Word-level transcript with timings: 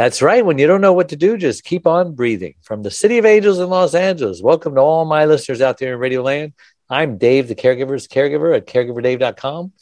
That's 0.00 0.22
right. 0.22 0.42
When 0.42 0.56
you 0.56 0.66
don't 0.66 0.80
know 0.80 0.94
what 0.94 1.10
to 1.10 1.16
do, 1.16 1.36
just 1.36 1.62
keep 1.62 1.86
on 1.86 2.14
breathing. 2.14 2.54
From 2.62 2.82
the 2.82 2.90
City 2.90 3.18
of 3.18 3.26
Angels 3.26 3.58
in 3.58 3.68
Los 3.68 3.94
Angeles, 3.94 4.40
welcome 4.40 4.76
to 4.76 4.80
all 4.80 5.04
my 5.04 5.26
listeners 5.26 5.60
out 5.60 5.76
there 5.76 5.92
in 5.92 5.98
Radio 6.00 6.22
Land. 6.22 6.54
I'm 6.88 7.18
Dave, 7.18 7.48
the 7.48 7.54
caregiver's 7.54 8.08
caregiver 8.08 8.56
at 8.56 8.66
caregiverdave.com. 8.66 9.72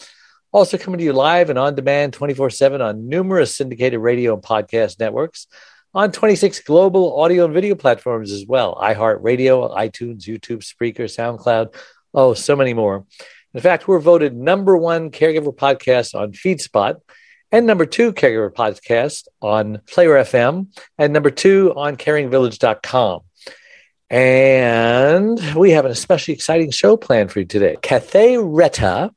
Also 0.50 0.76
coming 0.76 0.98
to 0.98 1.04
you 1.04 1.12
live 1.12 1.50
and 1.50 1.58
on 1.60 1.76
demand 1.76 2.14
24 2.14 2.50
7 2.50 2.80
on 2.80 3.08
numerous 3.08 3.54
syndicated 3.54 4.00
radio 4.00 4.34
and 4.34 4.42
podcast 4.42 4.98
networks, 4.98 5.46
on 5.94 6.10
26 6.10 6.62
global 6.62 7.20
audio 7.20 7.44
and 7.44 7.54
video 7.54 7.76
platforms 7.76 8.32
as 8.32 8.44
well 8.44 8.74
iHeartRadio, 8.74 9.72
iTunes, 9.76 10.22
YouTube, 10.22 10.64
Spreaker, 10.64 11.04
SoundCloud. 11.04 11.76
Oh, 12.12 12.34
so 12.34 12.56
many 12.56 12.74
more. 12.74 13.06
In 13.54 13.60
fact, 13.60 13.86
we're 13.86 14.00
voted 14.00 14.36
number 14.36 14.76
one 14.76 15.12
caregiver 15.12 15.54
podcast 15.54 16.16
on 16.16 16.32
FeedSpot 16.32 16.96
and 17.50 17.66
number 17.66 17.86
two 17.86 18.12
caregiver 18.12 18.52
podcast 18.52 19.26
on 19.40 19.80
Player 19.86 20.14
FM, 20.14 20.68
and 20.98 21.12
number 21.12 21.30
two 21.30 21.72
on 21.74 21.96
caringvillage.com. 21.96 23.20
And 24.10 25.54
we 25.54 25.72
have 25.72 25.84
an 25.84 25.90
especially 25.90 26.34
exciting 26.34 26.70
show 26.70 26.96
planned 26.96 27.30
for 27.30 27.40
you 27.40 27.44
today. 27.44 27.76
Cathay 27.80 28.34
Reta 28.34 29.10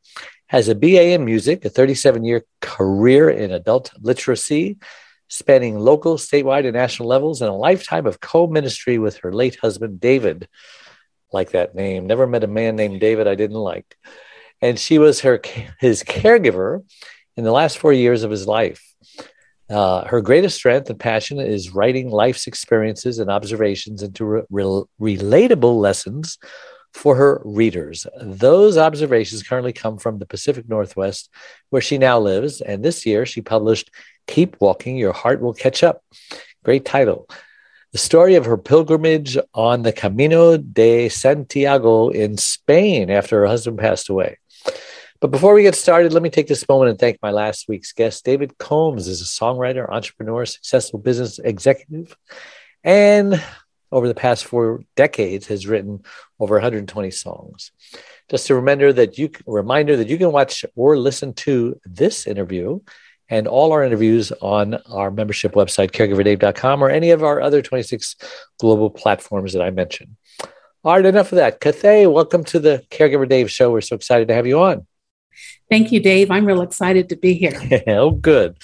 has 0.48 0.68
a 0.68 0.76
BA 0.76 1.12
in 1.12 1.24
music, 1.24 1.64
a 1.66 1.70
37 1.70 2.24
year 2.24 2.44
career 2.60 3.30
in 3.30 3.52
adult 3.52 3.92
literacy, 4.02 4.78
spanning 5.30 5.80
local, 5.80 6.18
statewide, 6.18 6.66
and 6.66 6.74
national 6.74 7.08
levels, 7.08 7.42
and 7.42 7.50
a 7.50 7.54
lifetime 7.54 8.06
of 8.06 8.20
co 8.20 8.48
ministry 8.48 8.98
with 8.98 9.18
her 9.18 9.32
late 9.32 9.58
husband, 9.62 10.00
David. 10.00 10.48
Like 11.34 11.52
that 11.52 11.76
name. 11.76 12.08
Never 12.08 12.28
met 12.28 12.44
a 12.44 12.48
man 12.48 12.76
named 12.76 13.00
David 13.00 13.28
I 13.28 13.36
didn't 13.36 13.56
like. 13.56 13.96
And 14.62 14.78
she 14.78 15.00
was 15.00 15.22
her 15.22 15.42
his 15.80 16.04
caregiver 16.04 16.84
in 17.42 17.46
the 17.46 17.52
last 17.52 17.80
four 17.80 17.92
years 17.92 18.22
of 18.22 18.30
his 18.30 18.46
life. 18.46 18.94
Uh, 19.68 20.06
her 20.06 20.22
greatest 20.22 20.56
strength 20.58 20.92
and 20.92 21.00
passion 21.00 21.40
is 21.40 21.74
writing 21.74 22.12
life's 22.12 22.46
experiences 22.46 23.18
and 23.18 23.32
observations 23.32 24.04
into 24.04 24.26
re- 24.26 24.44
re- 24.52 24.84
relatable 25.02 25.76
lessons 25.82 26.38
for 26.94 27.16
her 27.16 27.42
readers. 27.44 28.06
Those 28.22 28.78
observations 28.78 29.42
currently 29.42 29.74
come 29.74 29.98
from 29.98 30.20
the 30.20 30.28
Pacific 30.28 30.70
Northwest, 30.70 31.32
where 31.72 31.82
she 31.82 31.98
now 31.98 32.20
lives. 32.20 32.62
And 32.62 32.86
this 32.86 33.08
year 33.08 33.26
she 33.26 33.42
published 33.42 33.90
Keep 34.28 34.62
Walking, 34.62 34.96
Your 34.96 35.14
Heart 35.14 35.42
Will 35.42 35.56
Catch 35.56 35.82
Up. 35.82 36.04
Great 36.64 36.86
title. 36.86 37.28
The 37.92 37.98
story 37.98 38.36
of 38.36 38.46
her 38.46 38.58
pilgrimage 38.58 39.36
on 39.56 39.82
the 39.82 39.94
Camino 39.94 40.58
de 40.58 41.10
Santiago 41.10 42.10
in 42.10 42.38
Spain 42.38 43.10
after 43.10 43.40
her 43.40 43.48
husband 43.48 43.80
passed 43.80 44.10
away. 44.10 44.38
But 45.22 45.30
before 45.30 45.54
we 45.54 45.62
get 45.62 45.76
started, 45.76 46.14
let 46.14 46.24
me 46.24 46.32
take 46.32 46.48
this 46.48 46.68
moment 46.68 46.90
and 46.90 47.00
thank 47.00 47.20
my 47.22 47.30
last 47.30 47.70
week's 47.70 47.94
guest. 47.94 48.26
David 48.26 48.58
Combs 48.58 49.08
is 49.08 49.22
a 49.22 49.26
songwriter, 49.26 49.88
entrepreneur, 49.88 50.48
successful 50.48 50.98
business 50.98 51.38
executive, 51.38 52.18
and 52.84 53.42
over 53.92 54.08
the 54.08 54.16
past 54.16 54.46
four 54.46 54.84
decades 54.96 55.46
has 55.46 55.68
written 55.68 56.02
over 56.40 56.56
120 56.56 57.12
songs. 57.12 57.72
Just 58.32 58.50
a 58.50 58.56
reminder 58.56 58.92
that 58.94 59.20
you 59.20 59.30
reminder 59.46 59.96
that 59.98 60.10
you 60.10 60.18
can 60.18 60.32
watch 60.32 60.66
or 60.76 60.98
listen 60.98 61.36
to 61.36 61.80
this 61.86 62.26
interview 62.26 62.80
and 63.30 63.48
all 63.48 63.74
our 63.74 63.84
interviews 63.84 64.32
on 64.42 64.74
our 64.90 65.12
membership 65.12 65.54
website, 65.54 65.92
caregiverdave.com, 65.92 66.84
or 66.84 66.90
any 66.90 67.12
of 67.12 67.24
our 67.24 67.42
other 67.42 67.62
26 67.62 68.16
global 68.60 68.90
platforms 68.90 69.54
that 69.54 69.62
I 69.62 69.70
mentioned. 69.70 70.16
All 70.84 70.96
right, 70.96 71.06
enough 71.06 71.32
of 71.32 71.36
that. 71.36 71.60
Cathay, 71.60 72.08
welcome 72.08 72.44
to 72.46 72.58
the 72.58 72.84
Caregiver 72.90 73.30
Dave 73.30 73.52
show. 73.52 73.70
We're 73.70 73.82
so 73.82 73.96
excited 73.96 74.30
to 74.30 74.34
have 74.34 74.48
you 74.48 74.64
on. 74.64 74.88
Thank 75.70 75.92
you, 75.92 76.00
Dave. 76.00 76.32
I'm 76.32 76.46
real 76.46 76.62
excited 76.62 77.10
to 77.10 77.16
be 77.16 77.34
here. 77.34 77.54
oh, 77.88 78.12
good. 78.12 78.58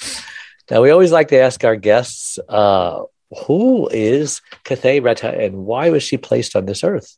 Now, 0.70 0.82
we 0.82 0.90
always 0.90 1.12
like 1.12 1.30
to 1.30 1.40
ask 1.40 1.64
our 1.64 1.78
guests 1.78 2.38
uh, 2.50 3.04
who 3.46 3.88
is 3.90 4.42
Cathay 4.64 5.00
Reta 5.00 5.46
and 5.46 5.66
why 5.66 5.90
was 5.90 6.04
she 6.04 6.18
placed 6.18 6.56
on 6.56 6.66
this 6.66 6.84
earth? 6.84 7.18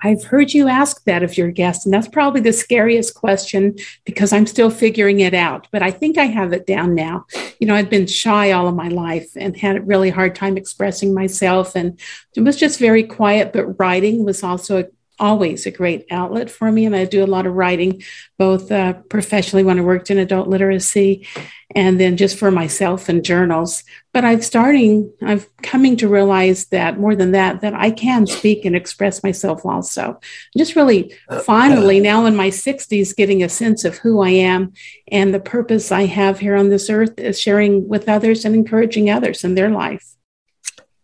I've 0.00 0.22
heard 0.22 0.54
you 0.54 0.68
ask 0.68 1.02
that 1.04 1.24
of 1.24 1.36
your 1.36 1.50
guests, 1.50 1.84
and 1.84 1.92
that's 1.92 2.06
probably 2.06 2.40
the 2.40 2.52
scariest 2.52 3.14
question 3.14 3.76
because 4.04 4.32
I'm 4.32 4.46
still 4.46 4.70
figuring 4.70 5.18
it 5.20 5.34
out. 5.34 5.66
But 5.72 5.82
I 5.82 5.90
think 5.90 6.18
I 6.18 6.26
have 6.26 6.52
it 6.52 6.66
down 6.66 6.94
now. 6.94 7.26
You 7.58 7.66
know, 7.66 7.74
I've 7.74 7.90
been 7.90 8.06
shy 8.06 8.52
all 8.52 8.68
of 8.68 8.76
my 8.76 8.88
life 8.88 9.28
and 9.34 9.56
had 9.56 9.76
a 9.76 9.80
really 9.80 10.10
hard 10.10 10.36
time 10.36 10.56
expressing 10.56 11.14
myself, 11.14 11.74
and 11.74 11.98
it 12.36 12.42
was 12.42 12.56
just 12.56 12.78
very 12.78 13.02
quiet. 13.02 13.52
But 13.52 13.78
writing 13.80 14.24
was 14.24 14.44
also 14.44 14.78
a 14.78 14.86
always 15.18 15.66
a 15.66 15.70
great 15.70 16.06
outlet 16.10 16.50
for 16.50 16.70
me. 16.70 16.86
And 16.86 16.94
I 16.94 17.04
do 17.04 17.24
a 17.24 17.26
lot 17.26 17.46
of 17.46 17.54
writing, 17.54 18.02
both 18.38 18.70
uh, 18.70 18.94
professionally 19.08 19.64
when 19.64 19.78
I 19.78 19.82
worked 19.82 20.10
in 20.10 20.18
adult 20.18 20.48
literacy 20.48 21.26
and 21.74 22.00
then 22.00 22.16
just 22.16 22.38
for 22.38 22.50
myself 22.50 23.10
in 23.10 23.22
journals. 23.22 23.84
But 24.14 24.24
I'm 24.24 24.40
starting, 24.40 25.12
I'm 25.22 25.44
coming 25.62 25.96
to 25.98 26.08
realize 26.08 26.66
that 26.66 26.98
more 26.98 27.14
than 27.14 27.32
that, 27.32 27.60
that 27.60 27.74
I 27.74 27.90
can 27.90 28.26
speak 28.26 28.64
and 28.64 28.74
express 28.74 29.22
myself 29.22 29.66
also. 29.66 30.18
Just 30.56 30.76
really 30.76 31.14
finally 31.44 32.00
now 32.00 32.24
in 32.24 32.34
my 32.34 32.48
60s, 32.48 33.14
getting 33.14 33.42
a 33.42 33.48
sense 33.48 33.84
of 33.84 33.98
who 33.98 34.20
I 34.22 34.30
am 34.30 34.72
and 35.12 35.34
the 35.34 35.40
purpose 35.40 35.92
I 35.92 36.06
have 36.06 36.40
here 36.40 36.56
on 36.56 36.70
this 36.70 36.88
earth 36.88 37.18
is 37.18 37.40
sharing 37.40 37.86
with 37.88 38.08
others 38.08 38.44
and 38.44 38.54
encouraging 38.54 39.10
others 39.10 39.44
in 39.44 39.54
their 39.54 39.70
life. 39.70 40.14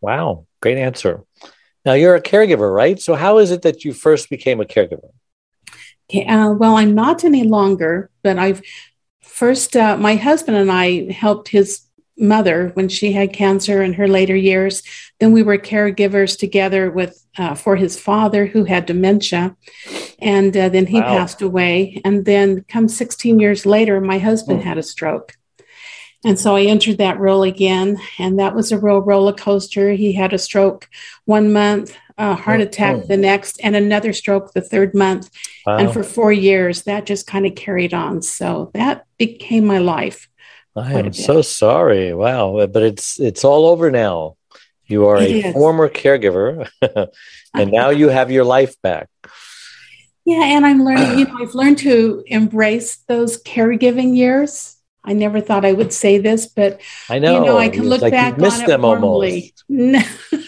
Wow, 0.00 0.46
great 0.60 0.78
answer. 0.78 1.24
Now 1.84 1.92
you're 1.92 2.14
a 2.14 2.22
caregiver, 2.22 2.74
right? 2.74 3.00
So 3.00 3.14
how 3.14 3.38
is 3.38 3.50
it 3.50 3.62
that 3.62 3.84
you 3.84 3.92
first 3.92 4.30
became 4.30 4.60
a 4.60 4.64
caregiver? 4.64 5.10
Okay, 6.10 6.26
uh, 6.26 6.50
well, 6.52 6.76
I'm 6.76 6.94
not 6.94 7.24
any 7.24 7.44
longer, 7.44 8.10
but 8.22 8.38
I've 8.38 8.62
first, 9.22 9.76
uh, 9.76 9.96
my 9.96 10.16
husband 10.16 10.56
and 10.56 10.70
I 10.70 11.12
helped 11.12 11.48
his 11.48 11.82
mother 12.16 12.70
when 12.74 12.88
she 12.88 13.12
had 13.12 13.32
cancer 13.32 13.82
in 13.82 13.94
her 13.94 14.06
later 14.06 14.36
years. 14.36 14.82
Then 15.18 15.32
we 15.32 15.42
were 15.42 15.58
caregivers 15.58 16.38
together 16.38 16.90
with 16.90 17.24
uh, 17.36 17.54
for 17.54 17.76
his 17.76 17.98
father 17.98 18.46
who 18.46 18.64
had 18.64 18.86
dementia, 18.86 19.56
and 20.20 20.56
uh, 20.56 20.68
then 20.68 20.86
he 20.86 21.00
wow. 21.00 21.18
passed 21.18 21.42
away. 21.42 22.00
And 22.04 22.24
then, 22.24 22.64
come 22.68 22.88
16 22.88 23.40
years 23.40 23.66
later, 23.66 24.00
my 24.00 24.18
husband 24.18 24.60
oh. 24.60 24.62
had 24.62 24.78
a 24.78 24.82
stroke. 24.82 25.34
And 26.24 26.38
so 26.38 26.56
I 26.56 26.62
entered 26.62 26.98
that 26.98 27.18
role 27.18 27.42
again, 27.42 27.98
and 28.18 28.38
that 28.38 28.54
was 28.54 28.72
a 28.72 28.78
real 28.78 29.00
roller 29.00 29.34
coaster. 29.34 29.92
He 29.92 30.12
had 30.12 30.32
a 30.32 30.38
stroke 30.38 30.88
one 31.26 31.52
month, 31.52 31.96
a 32.16 32.34
heart 32.34 32.60
oh, 32.60 32.64
attack 32.64 32.96
oh. 32.96 33.06
the 33.06 33.18
next, 33.18 33.60
and 33.62 33.76
another 33.76 34.14
stroke 34.14 34.52
the 34.52 34.62
third 34.62 34.94
month. 34.94 35.30
Wow. 35.66 35.76
And 35.76 35.92
for 35.92 36.02
four 36.02 36.32
years, 36.32 36.84
that 36.84 37.04
just 37.04 37.26
kind 37.26 37.44
of 37.44 37.54
carried 37.54 37.92
on. 37.92 38.22
So 38.22 38.70
that 38.72 39.04
became 39.18 39.66
my 39.66 39.78
life. 39.78 40.28
I 40.76 40.94
am 40.94 41.12
so 41.12 41.42
sorry. 41.42 42.14
Wow, 42.14 42.66
but 42.66 42.82
it's 42.82 43.20
it's 43.20 43.44
all 43.44 43.66
over 43.66 43.90
now. 43.90 44.36
You 44.86 45.06
are 45.06 45.18
it 45.18 45.30
a 45.30 45.48
is. 45.48 45.52
former 45.52 45.88
caregiver, 45.88 46.68
and 47.54 47.70
now 47.70 47.90
you 47.90 48.08
have 48.08 48.30
your 48.30 48.44
life 48.44 48.80
back. 48.82 49.08
Yeah, 50.24 50.42
and 50.42 50.66
I'm 50.66 50.82
learning. 50.84 51.18
You 51.18 51.26
know, 51.26 51.42
I've 51.42 51.54
learned 51.54 51.78
to 51.78 52.24
embrace 52.26 52.96
those 52.96 53.40
caregiving 53.42 54.16
years 54.16 54.74
I 55.04 55.12
never 55.12 55.40
thought 55.40 55.64
I 55.64 55.72
would 55.72 55.92
say 55.92 56.18
this, 56.18 56.46
but 56.46 56.80
I 57.10 57.18
know, 57.18 57.34
you 57.34 57.44
know 57.44 57.58
I 57.58 57.68
can 57.68 57.88
look 57.88 58.00
like 58.00 58.12
back 58.12 58.40
on 58.40 58.70
it 58.70 58.80
warmly. 58.80 59.54
No, 59.68 60.02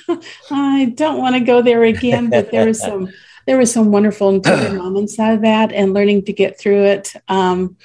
I 0.51 0.93
don't 0.95 1.19
want 1.19 1.37
to 1.37 1.41
go 1.41 1.61
there 1.61 1.85
again, 1.85 2.31
but 2.31 2.51
there 2.51 2.67
was 2.67 2.81
some 2.81 3.11
there 3.47 3.59
were 3.59 3.67
some 3.67 3.93
wonderful 3.93 4.31
and 4.31 4.43
tender 4.43 4.79
moments 4.83 5.19
out 5.19 5.35
of 5.35 5.43
that, 5.43 5.73
and 5.73 5.93
learning 5.93 6.25
to 6.25 6.33
get 6.33 6.59
through 6.59 6.85
it. 6.85 7.13
Um, 7.29 7.77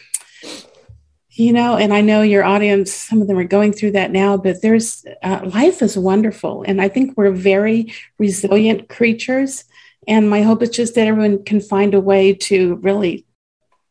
you 1.31 1.53
know, 1.53 1.75
and 1.75 1.93
I 1.93 2.01
know 2.01 2.21
your 2.21 2.43
audience, 2.43 2.93
some 2.93 3.21
of 3.21 3.27
them 3.27 3.37
are 3.37 3.43
going 3.43 3.73
through 3.73 3.91
that 3.91 4.11
now, 4.11 4.37
but 4.37 4.61
there's 4.61 5.05
uh, 5.23 5.41
life 5.53 5.81
is 5.81 5.97
wonderful, 5.97 6.63
and 6.63 6.81
I 6.81 6.87
think 6.87 7.17
we're 7.17 7.31
very 7.31 7.93
resilient 8.17 8.87
creatures. 8.87 9.65
And 10.07 10.29
my 10.29 10.41
hope 10.41 10.63
is 10.63 10.69
just 10.69 10.95
that 10.95 11.05
everyone 11.05 11.43
can 11.43 11.61
find 11.61 11.93
a 11.93 11.99
way 11.99 12.33
to 12.33 12.75
really 12.75 13.25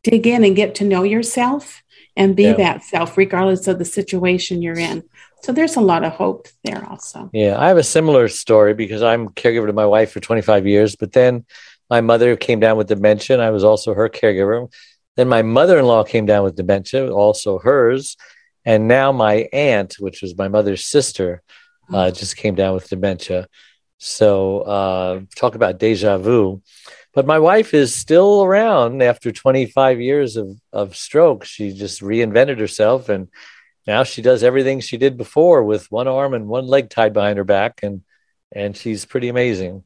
dig 0.03 0.27
in 0.27 0.45
and 0.45 0.57
get 0.57 0.75
to 0.77 0.85
know 0.85 1.03
yourself 1.03 1.80
and 2.17 2.37
be 2.37 2.45
yeah. 2.45 2.55
that 2.55 2.83
self 2.83 3.17
regardless 3.17 3.67
of 3.69 3.79
the 3.79 3.85
situation 3.85 4.63
you're 4.63 4.79
in 4.79 5.03
so 5.43 5.53
there's 5.53 5.77
a 5.77 5.81
lot 5.81 6.05
of 6.05 6.13
hope 6.13 6.49
there 6.65 6.87
also 6.91 7.31
yeah 7.33 7.59
i 7.59 7.69
have 7.69 7.77
a 7.77 7.83
similar 7.83 8.29
story 8.29 8.75
because 8.75 9.03
i'm 9.03 9.29
caregiver 9.31 9.67
to 9.67 9.73
my 9.73 9.87
wife 9.87 10.13
for 10.13 10.21
25 10.21 10.67
years 10.67 10.97
but 10.97 11.13
then 11.13 11.45
my 11.89 12.01
mother 12.01 12.37
came 12.37 12.61
down 12.61 12.77
with 12.77 12.89
dementia 12.89 13.35
and 13.35 13.43
i 13.43 13.51
was 13.51 13.65
also 13.65 13.95
her 13.95 14.09
caregiver 14.09 14.69
then 15.17 15.29
my 15.29 15.43
mother-in-law 15.43 16.05
came 16.05 16.27
down 16.27 16.45
with 16.45 16.57
dementia 16.57 17.11
also 17.13 17.59
hers 17.59 18.17
And 18.65 18.89
now 18.89 19.13
my 19.13 19.49
aunt, 19.53 19.97
which 19.99 20.23
was 20.23 20.37
my 20.37 20.49
mother's 20.49 20.85
sister, 20.85 21.43
uh, 21.93 22.11
just 22.11 22.37
came 22.37 22.55
down 22.55 22.75
with 22.75 22.89
dementia. 22.89 23.49
So 23.99 24.61
uh, 24.61 25.21
talk 25.35 25.55
about 25.55 25.79
deja 25.79 26.19
vu. 26.19 26.63
But 27.13 27.27
my 27.27 27.39
wife 27.39 27.75
is 27.75 27.95
still 27.95 28.45
around 28.45 29.03
after 29.03 29.33
25 29.33 30.01
years 30.01 30.37
of, 30.37 30.61
of 30.73 30.97
stroke. 30.97 31.45
She 31.45 31.73
just 31.73 32.01
reinvented 32.01 32.59
herself 32.59 33.09
and 33.09 33.29
now 33.87 34.05
she 34.05 34.23
does 34.23 34.45
everything 34.45 34.81
she 34.81 34.97
did 34.97 35.17
before 35.17 35.65
with 35.65 35.91
one 35.91 36.07
arm 36.07 36.35
and 36.35 36.47
one 36.47 36.67
leg 36.67 36.91
tied 36.91 37.13
behind 37.13 37.39
her 37.39 37.45
back. 37.45 37.81
And, 37.83 38.03
and 38.53 38.77
she's 38.77 39.05
pretty 39.05 39.29
amazing. 39.29 39.85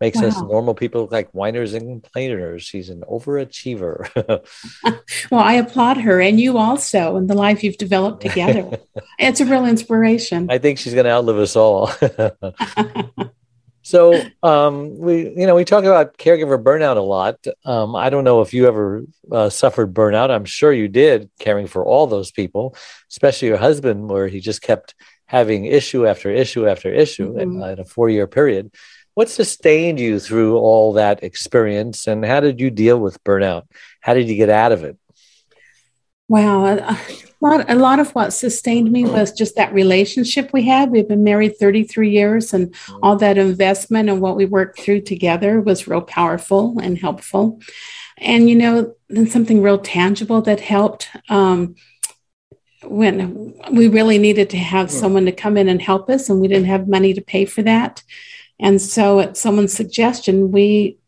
Makes 0.00 0.22
wow. 0.22 0.28
us 0.28 0.40
normal 0.40 0.74
people 0.74 1.02
look 1.02 1.12
like 1.12 1.30
whiners 1.32 1.74
and 1.74 2.02
complainers. 2.02 2.62
She's 2.62 2.88
an 2.88 3.02
overachiever. 3.02 4.08
well, 5.30 5.40
I 5.40 5.54
applaud 5.54 5.98
her 5.98 6.20
and 6.20 6.40
you 6.40 6.56
also 6.56 7.16
and 7.16 7.28
the 7.28 7.34
life 7.34 7.64
you've 7.64 7.76
developed 7.76 8.22
together. 8.22 8.78
it's 9.18 9.40
a 9.40 9.44
real 9.44 9.66
inspiration. 9.66 10.50
I 10.50 10.58
think 10.58 10.78
she's 10.78 10.94
going 10.94 11.04
to 11.04 11.10
outlive 11.10 11.38
us 11.38 11.56
all. 11.56 11.90
So 13.82 14.20
um, 14.42 14.98
we, 14.98 15.30
you 15.30 15.46
know, 15.46 15.54
we 15.54 15.64
talk 15.64 15.84
about 15.84 16.18
caregiver 16.18 16.62
burnout 16.62 16.96
a 16.96 17.00
lot. 17.00 17.44
Um, 17.64 17.96
I 17.96 18.10
don't 18.10 18.24
know 18.24 18.42
if 18.42 18.52
you 18.52 18.66
ever 18.66 19.04
uh, 19.32 19.48
suffered 19.48 19.94
burnout. 19.94 20.30
I'm 20.30 20.44
sure 20.44 20.72
you 20.72 20.88
did, 20.88 21.30
caring 21.38 21.66
for 21.66 21.84
all 21.84 22.06
those 22.06 22.30
people, 22.30 22.76
especially 23.10 23.48
your 23.48 23.56
husband, 23.56 24.08
where 24.08 24.28
he 24.28 24.40
just 24.40 24.60
kept 24.60 24.94
having 25.26 25.64
issue 25.64 26.06
after 26.06 26.30
issue 26.30 26.66
after 26.66 26.92
issue 26.92 27.30
mm-hmm. 27.30 27.62
in, 27.62 27.62
in 27.62 27.80
a 27.80 27.84
four 27.84 28.10
year 28.10 28.26
period. 28.26 28.72
What 29.14 29.28
sustained 29.28 29.98
you 29.98 30.20
through 30.20 30.56
all 30.58 30.94
that 30.94 31.22
experience, 31.22 32.06
and 32.06 32.24
how 32.24 32.40
did 32.40 32.60
you 32.60 32.70
deal 32.70 32.98
with 32.98 33.22
burnout? 33.24 33.64
How 34.00 34.14
did 34.14 34.28
you 34.28 34.36
get 34.36 34.50
out 34.50 34.72
of 34.72 34.84
it? 34.84 34.96
Wow, 36.28 36.96
a 37.42 37.46
lot, 37.46 37.70
a 37.70 37.74
lot 37.74 37.98
of 38.00 38.10
what 38.14 38.32
sustained 38.32 38.92
me 38.92 39.04
was 39.04 39.32
just 39.32 39.56
that 39.56 39.72
relationship 39.72 40.52
we 40.52 40.66
had. 40.66 40.90
We've 40.90 41.08
been 41.08 41.24
married 41.24 41.56
33 41.58 42.10
years, 42.10 42.52
and 42.52 42.74
all 43.02 43.16
that 43.16 43.38
investment 43.38 44.10
and 44.10 44.20
what 44.20 44.36
we 44.36 44.44
worked 44.44 44.80
through 44.80 45.02
together 45.02 45.60
was 45.60 45.88
real 45.88 46.02
powerful 46.02 46.78
and 46.80 46.98
helpful. 46.98 47.60
And, 48.18 48.50
you 48.50 48.56
know, 48.56 48.94
then 49.08 49.26
something 49.26 49.62
real 49.62 49.78
tangible 49.78 50.42
that 50.42 50.60
helped 50.60 51.08
um, 51.30 51.76
when 52.84 53.54
we 53.72 53.88
really 53.88 54.18
needed 54.18 54.50
to 54.50 54.58
have 54.58 54.90
someone 54.90 55.24
to 55.24 55.32
come 55.32 55.56
in 55.56 55.68
and 55.68 55.80
help 55.80 56.10
us, 56.10 56.28
and 56.28 56.40
we 56.40 56.48
didn't 56.48 56.66
have 56.66 56.88
money 56.88 57.14
to 57.14 57.22
pay 57.22 57.46
for 57.46 57.62
that. 57.62 58.02
And 58.58 58.80
so, 58.82 59.20
at 59.20 59.38
someone's 59.38 59.72
suggestion, 59.72 60.52
we 60.52 60.98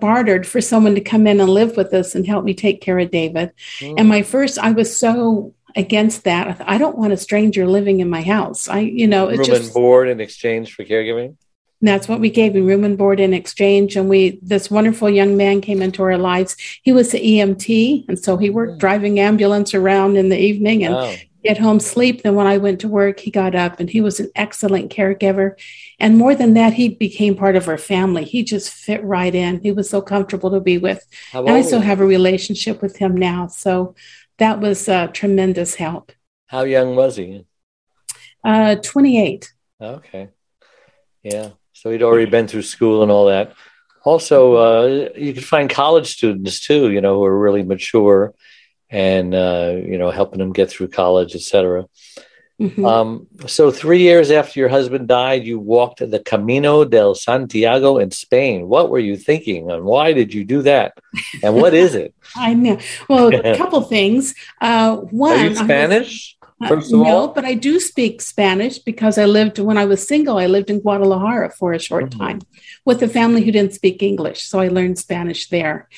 bartered 0.00 0.46
for 0.46 0.60
someone 0.60 0.94
to 0.94 1.00
come 1.00 1.26
in 1.26 1.40
and 1.40 1.48
live 1.48 1.76
with 1.76 1.92
us 1.94 2.14
and 2.14 2.26
help 2.26 2.44
me 2.44 2.54
take 2.54 2.80
care 2.80 2.98
of 2.98 3.10
David. 3.10 3.52
Mm. 3.80 3.94
And 3.98 4.08
my 4.08 4.22
first, 4.22 4.58
I 4.58 4.72
was 4.72 4.96
so 4.96 5.54
against 5.74 6.24
that. 6.24 6.62
I, 6.66 6.78
don't 6.78 6.98
want 6.98 7.12
a 7.12 7.16
stranger 7.16 7.66
living 7.66 8.00
in 8.00 8.10
my 8.10 8.22
house. 8.22 8.68
I, 8.68 8.80
you 8.80 9.06
know, 9.06 9.30
room 9.30 9.44
just, 9.44 9.64
and 9.64 9.74
board 9.74 10.08
in 10.08 10.20
exchange 10.20 10.74
for 10.74 10.84
caregiving. 10.84 11.36
That's 11.80 12.06
what 12.06 12.20
we 12.20 12.30
gave 12.30 12.54
him, 12.54 12.66
room 12.66 12.84
and 12.84 12.96
board 12.96 13.18
in 13.18 13.34
exchange. 13.34 13.96
And 13.96 14.08
we, 14.08 14.38
this 14.42 14.70
wonderful 14.70 15.10
young 15.10 15.36
man 15.36 15.60
came 15.60 15.82
into 15.82 16.02
our 16.02 16.18
lives. 16.18 16.56
He 16.82 16.92
was 16.92 17.10
the 17.10 17.18
EMT, 17.18 18.08
and 18.08 18.18
so 18.18 18.36
he 18.36 18.50
worked 18.50 18.74
mm. 18.74 18.78
driving 18.78 19.18
ambulance 19.18 19.74
around 19.74 20.16
in 20.16 20.28
the 20.28 20.38
evening 20.38 20.84
and 20.84 20.94
wow 20.94 21.14
get 21.42 21.58
home, 21.58 21.80
sleep. 21.80 22.22
Then 22.22 22.34
when 22.34 22.46
I 22.46 22.58
went 22.58 22.80
to 22.80 22.88
work, 22.88 23.20
he 23.20 23.30
got 23.30 23.54
up 23.54 23.80
and 23.80 23.90
he 23.90 24.00
was 24.00 24.20
an 24.20 24.30
excellent 24.34 24.92
caregiver. 24.92 25.58
And 25.98 26.16
more 26.16 26.34
than 26.34 26.54
that, 26.54 26.74
he 26.74 26.88
became 26.88 27.34
part 27.34 27.56
of 27.56 27.68
our 27.68 27.78
family. 27.78 28.24
He 28.24 28.42
just 28.42 28.70
fit 28.70 29.02
right 29.04 29.34
in. 29.34 29.60
He 29.60 29.72
was 29.72 29.90
so 29.90 30.00
comfortable 30.00 30.50
to 30.50 30.60
be 30.60 30.78
with. 30.78 31.04
and 31.32 31.50
I 31.50 31.62
still 31.62 31.80
have 31.80 32.00
a 32.00 32.06
relationship 32.06 32.82
with 32.82 32.96
him 32.96 33.16
now. 33.16 33.46
So 33.48 33.94
that 34.38 34.60
was 34.60 34.88
a 34.88 35.08
tremendous 35.08 35.74
help. 35.74 36.12
How 36.46 36.64
young 36.64 36.96
was 36.96 37.16
he? 37.16 37.46
Uh, 38.44 38.76
28. 38.76 39.52
Okay. 39.80 40.28
Yeah. 41.22 41.50
So 41.72 41.90
he'd 41.90 42.02
already 42.02 42.30
been 42.30 42.48
through 42.48 42.62
school 42.62 43.02
and 43.02 43.10
all 43.10 43.26
that. 43.26 43.54
Also, 44.04 44.54
uh, 44.54 45.08
you 45.16 45.32
can 45.32 45.42
find 45.42 45.70
college 45.70 46.12
students 46.12 46.60
too, 46.60 46.90
you 46.90 47.00
know, 47.00 47.16
who 47.16 47.24
are 47.24 47.38
really 47.38 47.62
mature 47.62 48.34
and 48.92 49.34
uh, 49.34 49.74
you 49.84 49.98
know 49.98 50.10
helping 50.10 50.38
them 50.38 50.52
get 50.52 50.70
through 50.70 50.88
college, 50.88 51.34
etc. 51.34 51.86
Mm-hmm. 52.60 52.84
Um, 52.84 53.26
so 53.46 53.72
three 53.72 54.00
years 54.00 54.30
after 54.30 54.60
your 54.60 54.68
husband 54.68 55.08
died, 55.08 55.44
you 55.44 55.58
walked 55.58 55.98
the 55.98 56.20
Camino 56.20 56.84
del 56.84 57.16
Santiago 57.16 57.98
in 57.98 58.12
Spain. 58.12 58.68
What 58.68 58.90
were 58.90 59.00
you 59.00 59.16
thinking, 59.16 59.70
and 59.70 59.84
why 59.84 60.12
did 60.12 60.32
you 60.32 60.44
do 60.44 60.62
that? 60.62 60.96
And 61.42 61.56
what 61.56 61.74
is 61.74 61.96
it? 61.96 62.14
I 62.36 62.54
know. 62.54 62.78
Well, 63.08 63.34
a 63.34 63.56
couple 63.62 63.80
things. 63.82 64.34
Uh, 64.60 64.96
one, 64.96 65.56
Spanish? 65.56 66.36
Uh, 66.62 66.68
first 66.68 66.92
of 66.92 67.00
no, 67.00 67.06
all? 67.06 67.28
but 67.28 67.44
I 67.44 67.54
do 67.54 67.80
speak 67.80 68.20
Spanish 68.20 68.78
because 68.78 69.18
I 69.18 69.24
lived 69.24 69.58
when 69.58 69.78
I 69.78 69.86
was 69.86 70.06
single. 70.06 70.38
I 70.38 70.46
lived 70.46 70.70
in 70.70 70.80
Guadalajara 70.80 71.50
for 71.58 71.72
a 71.72 71.80
short 71.80 72.10
mm-hmm. 72.10 72.20
time 72.20 72.40
with 72.84 73.02
a 73.02 73.08
family 73.08 73.42
who 73.42 73.50
didn't 73.50 73.72
speak 73.72 74.02
English, 74.02 74.42
so 74.42 74.60
I 74.60 74.68
learned 74.68 74.98
Spanish 74.98 75.48
there. 75.48 75.88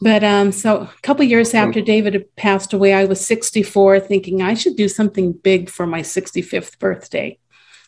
But 0.00 0.24
um, 0.24 0.50
so 0.50 0.82
a 0.82 0.90
couple 1.02 1.24
years 1.24 1.52
after 1.52 1.82
David 1.82 2.14
had 2.14 2.34
passed 2.36 2.72
away, 2.72 2.94
I 2.94 3.04
was 3.04 3.24
64, 3.24 4.00
thinking 4.00 4.40
I 4.40 4.54
should 4.54 4.76
do 4.76 4.88
something 4.88 5.32
big 5.32 5.68
for 5.68 5.86
my 5.86 6.00
65th 6.00 6.78
birthday. 6.78 7.38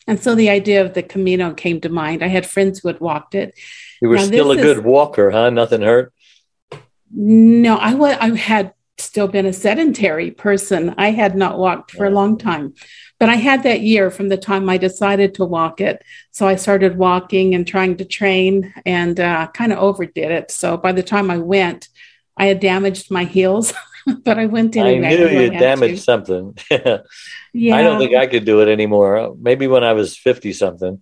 And 0.05 0.21
so 0.21 0.35
the 0.35 0.49
idea 0.49 0.85
of 0.85 0.93
the 0.93 1.01
Camino 1.01 1.53
came 1.53 1.81
to 1.81 1.89
mind. 1.89 2.23
I 2.23 2.27
had 2.27 2.45
friends 2.45 2.79
who 2.79 2.89
had 2.89 2.99
walked 2.99 3.35
it. 3.35 3.57
You 4.01 4.09
were 4.09 4.17
now, 4.17 4.23
still 4.23 4.51
a 4.51 4.57
good 4.57 4.83
walker, 4.83 5.31
huh? 5.31 5.49
Nothing 5.49 5.81
hurt. 5.81 6.13
No, 7.11 7.77
I 7.77 7.93
was. 7.93 8.17
I 8.19 8.35
had 8.35 8.73
still 8.97 9.27
been 9.27 9.45
a 9.45 9.53
sedentary 9.53 10.31
person. 10.31 10.93
I 10.97 11.11
had 11.11 11.35
not 11.35 11.57
walked 11.57 11.91
for 11.91 12.05
a 12.05 12.11
long 12.11 12.37
time. 12.37 12.73
But 13.19 13.29
I 13.29 13.35
had 13.35 13.63
that 13.63 13.81
year 13.81 14.11
from 14.11 14.29
the 14.29 14.37
time 14.37 14.69
I 14.69 14.77
decided 14.77 15.35
to 15.35 15.45
walk 15.45 15.79
it. 15.79 16.03
So 16.31 16.47
I 16.47 16.55
started 16.55 16.97
walking 16.97 17.55
and 17.55 17.65
trying 17.65 17.97
to 17.97 18.05
train 18.05 18.73
and 18.85 19.19
uh, 19.19 19.47
kind 19.53 19.71
of 19.71 19.79
overdid 19.79 20.31
it. 20.31 20.51
So 20.51 20.77
by 20.77 20.91
the 20.91 21.03
time 21.03 21.31
I 21.31 21.37
went, 21.37 21.87
I 22.35 22.47
had 22.47 22.59
damaged 22.59 23.11
my 23.11 23.23
heels, 23.23 23.73
but 24.23 24.37
I 24.37 24.47
went 24.47 24.75
anyway. 24.75 25.07
I 25.07 25.15
knew 25.15 25.39
you 25.39 25.49
damaged 25.51 25.97
to. 25.97 26.03
something. 26.03 26.57
yeah. 26.69 27.75
I 27.75 27.83
don't 27.83 27.99
think 27.99 28.15
I 28.15 28.27
could 28.27 28.45
do 28.45 28.61
it 28.61 28.67
anymore. 28.67 29.35
Maybe 29.39 29.67
when 29.67 29.83
I 29.83 29.93
was 29.93 30.17
50 30.17 30.51
something. 30.53 31.01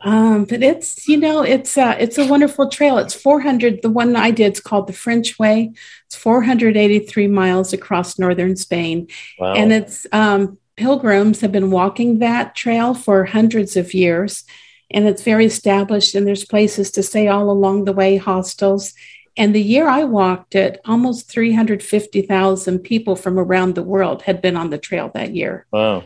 Um, 0.00 0.44
but 0.44 0.62
it's 0.62 1.08
you 1.08 1.16
know 1.16 1.42
it's 1.42 1.76
uh, 1.76 1.96
it's 1.98 2.18
a 2.18 2.26
wonderful 2.26 2.68
trail. 2.68 2.98
It's 2.98 3.14
400. 3.14 3.82
The 3.82 3.90
one 3.90 4.16
I 4.16 4.30
did 4.30 4.52
is 4.52 4.60
called 4.60 4.86
the 4.86 4.92
French 4.92 5.38
Way. 5.38 5.72
It's 6.06 6.16
483 6.16 7.26
miles 7.28 7.72
across 7.72 8.18
northern 8.18 8.56
Spain, 8.56 9.08
wow. 9.38 9.54
and 9.54 9.72
it's 9.72 10.06
um, 10.12 10.58
pilgrims 10.78 11.40
have 11.40 11.52
been 11.52 11.70
walking 11.70 12.20
that 12.20 12.54
trail 12.54 12.94
for 12.94 13.24
hundreds 13.24 13.76
of 13.76 13.92
years 13.92 14.44
and 14.90 15.06
it's 15.06 15.22
very 15.22 15.44
established 15.44 16.14
and 16.14 16.26
there's 16.26 16.44
places 16.44 16.90
to 16.92 17.02
stay 17.02 17.28
all 17.28 17.50
along 17.50 17.84
the 17.84 17.92
way 17.92 18.16
hostels 18.16 18.94
and 19.36 19.54
the 19.54 19.62
year 19.62 19.88
i 19.88 20.04
walked 20.04 20.54
it 20.54 20.80
almost 20.84 21.30
350000 21.30 22.78
people 22.78 23.16
from 23.16 23.38
around 23.38 23.74
the 23.74 23.82
world 23.82 24.22
had 24.22 24.40
been 24.40 24.56
on 24.56 24.70
the 24.70 24.78
trail 24.78 25.10
that 25.14 25.34
year 25.34 25.66
wow 25.72 26.04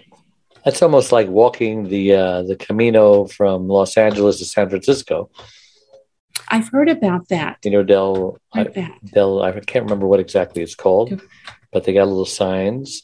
that's 0.64 0.82
almost 0.82 1.12
like 1.12 1.28
walking 1.28 1.88
the 1.88 2.14
uh, 2.14 2.42
the 2.42 2.56
camino 2.56 3.26
from 3.26 3.68
los 3.68 3.96
angeles 3.96 4.38
to 4.38 4.44
san 4.44 4.68
francisco 4.68 5.30
i've 6.48 6.68
heard 6.68 6.88
about 6.88 7.28
that 7.28 7.58
you 7.64 7.70
know 7.70 7.82
del 7.82 8.38
I, 8.52 8.64
del 9.12 9.42
i 9.42 9.52
can't 9.60 9.84
remember 9.84 10.06
what 10.06 10.20
exactly 10.20 10.62
it's 10.62 10.74
called 10.74 11.20
but 11.72 11.84
they 11.84 11.92
got 11.92 12.08
little 12.08 12.26
signs 12.26 13.02